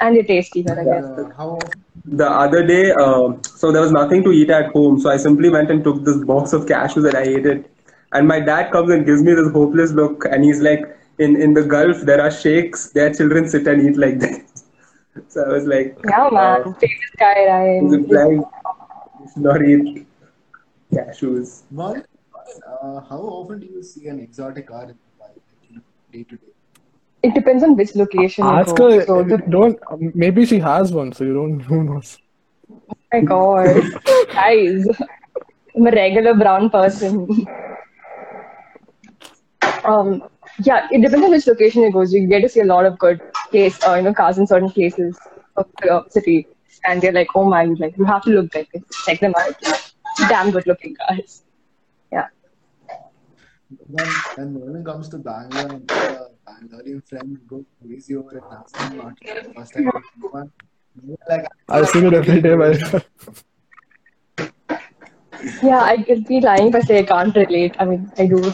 [0.00, 1.36] and they're tasty here, I guess.
[1.36, 1.58] how
[2.06, 5.50] The other day, uh, so there was nothing to eat at home, so I simply
[5.50, 7.69] went and took this box of cashews and I ate it.
[8.12, 10.84] And my dad comes and gives me this hopeless look, and he's like,
[11.18, 12.90] "In in the Gulf, there are sheikhs.
[12.92, 14.40] Their children sit and eat like that."
[15.28, 17.94] So I was like, Yeah, man, uh, famous guy, he's Ryan.
[17.94, 18.42] implying
[19.20, 20.06] you should not eat
[20.92, 21.62] cashews.
[21.70, 22.04] Merlin,
[22.66, 25.30] uh, how often do you see an exotic car in Dubai,
[25.74, 25.82] like,
[26.12, 26.52] day to day?
[27.22, 29.04] It depends on which location you Ask her.
[29.04, 29.78] So the, Don't.
[30.14, 31.60] Maybe she has one, so you don't.
[31.60, 32.16] Who knows?
[32.72, 33.82] oh my God,
[34.32, 34.86] guys,
[35.76, 37.46] I'm a regular brown person.
[39.84, 40.22] Um,
[40.62, 42.12] yeah, it depends on which location it goes.
[42.12, 43.20] You get to see a lot of good
[43.50, 45.18] place, uh, you know, cars in certain places
[45.56, 46.48] of the city,
[46.84, 48.84] and they're like, oh my, like you have to look like it.
[49.04, 49.54] check them out.
[50.28, 51.42] Damn good looking cars.
[52.12, 52.26] Yeah.
[53.86, 58.96] When, when Merlin comes to Bangalore and uh, Bangalorean friend go crazy over at Aston
[58.96, 60.52] Martin, first time I see one,
[61.28, 62.56] like, I see it every day.
[62.56, 63.06] But
[65.62, 67.76] Yeah, I could be lying if I say I can't relate.
[67.78, 68.52] I mean, I do.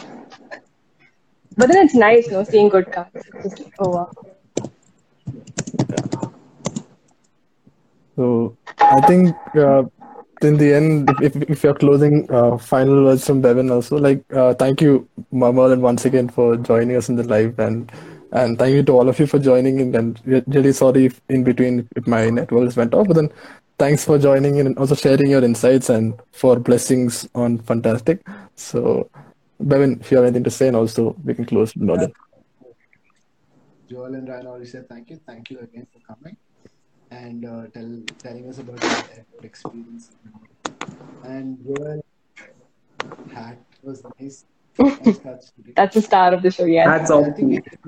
[1.57, 3.07] But then it's nice, you know, seeing good cars.
[3.41, 4.11] Just oh wow.
[8.15, 9.83] So I think uh,
[10.41, 14.53] in the end, if, if, you're closing uh, final words from Devin also, like uh,
[14.53, 17.91] thank you, Merlin, once again for joining us in the live, and
[18.31, 19.95] and thank you to all of you for joining in.
[19.95, 23.31] And really sorry if in between if my networks went off, but then
[23.79, 28.25] thanks for joining in and also sharing your insights and for blessings on fantastic.
[28.55, 29.09] So,
[29.61, 32.13] Bevin, if you have anything to say, and also we can close Merlin.
[33.89, 35.19] Joel and Ryan already said thank you.
[35.25, 36.37] Thank you again for coming
[37.09, 40.11] and uh, tell, telling us about your airport experience.
[41.23, 42.03] And Joel,
[43.33, 44.45] hat was nice.
[44.77, 45.45] nice touch.
[45.75, 46.97] That's the star of the show, yeah.
[46.97, 47.31] That's all.
[47.33, 47.79] think it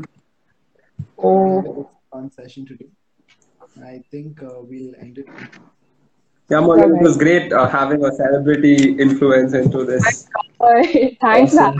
[1.17, 2.87] Oh, was a fun session today.
[3.83, 5.27] I think uh, we'll end it.
[6.49, 10.27] Yeah, Merlin, it was great uh, having a celebrity influence into this.
[11.21, 11.77] thanks, man.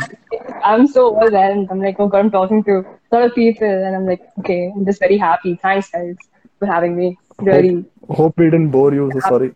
[0.64, 1.70] I'm so overwhelmed.
[1.72, 4.72] I'm like, oh god, I'm talking to a lot of people, and I'm like, okay,
[4.76, 5.56] I'm just very happy.
[5.62, 6.16] Thanks, guys,
[6.60, 7.18] for having me.
[7.40, 9.10] Really, Hope we didn't bore you.
[9.14, 9.56] So sorry.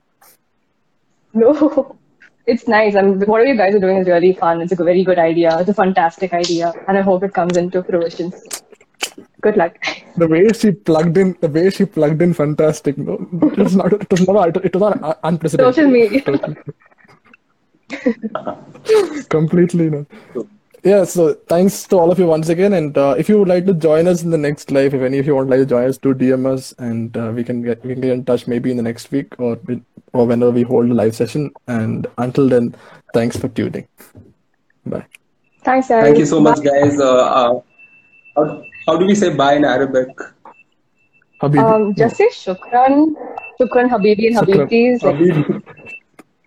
[1.33, 1.95] no,
[2.47, 2.95] it's nice.
[2.95, 4.61] I'm whatever you guys are doing is really fun.
[4.61, 5.59] It's a very good idea.
[5.59, 8.33] It's a fantastic idea, and I hope it comes into fruition.
[9.41, 9.75] Good luck.
[10.17, 12.97] The way she plugged in, the way she plugged in, fantastic.
[12.97, 13.93] No, it was not.
[13.93, 14.65] It was not.
[14.65, 15.75] It was not unprecedented.
[15.75, 16.21] Social media.
[16.21, 16.57] Totally.
[19.29, 20.05] completely no.
[20.83, 22.73] Yeah, so thanks to all of you once again.
[22.73, 25.17] And uh, if you would like to join us in the next live, if any
[25.17, 27.83] of you would like to join us, do DM us, and uh, we can get
[27.85, 29.57] we can get in touch maybe in the next week or
[30.11, 31.51] or whenever we hold a live session.
[31.67, 32.75] And until then,
[33.13, 33.87] thanks for tuning.
[34.85, 35.05] Bye.
[35.63, 36.03] Thanks, guys.
[36.03, 36.71] Thank you so much, Bye.
[36.71, 36.99] guys.
[36.99, 37.61] Uh,
[38.35, 40.09] uh, how, how do we say bye in Arabic?
[41.41, 41.59] Habibi.
[41.59, 43.15] Um, just say shukran,
[43.59, 44.67] shukran, Habibi and Shukran.
[44.69, 45.01] Habibtis.
[45.01, 45.61] Habibi.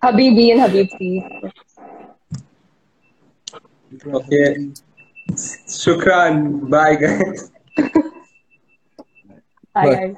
[0.03, 1.51] Habibi and Habibtis.
[4.05, 4.71] Okay.
[5.67, 6.69] Shukran.
[6.69, 7.51] Bye, guys.
[7.75, 7.89] Bye,
[9.73, 9.95] Bye.
[9.95, 10.15] guys.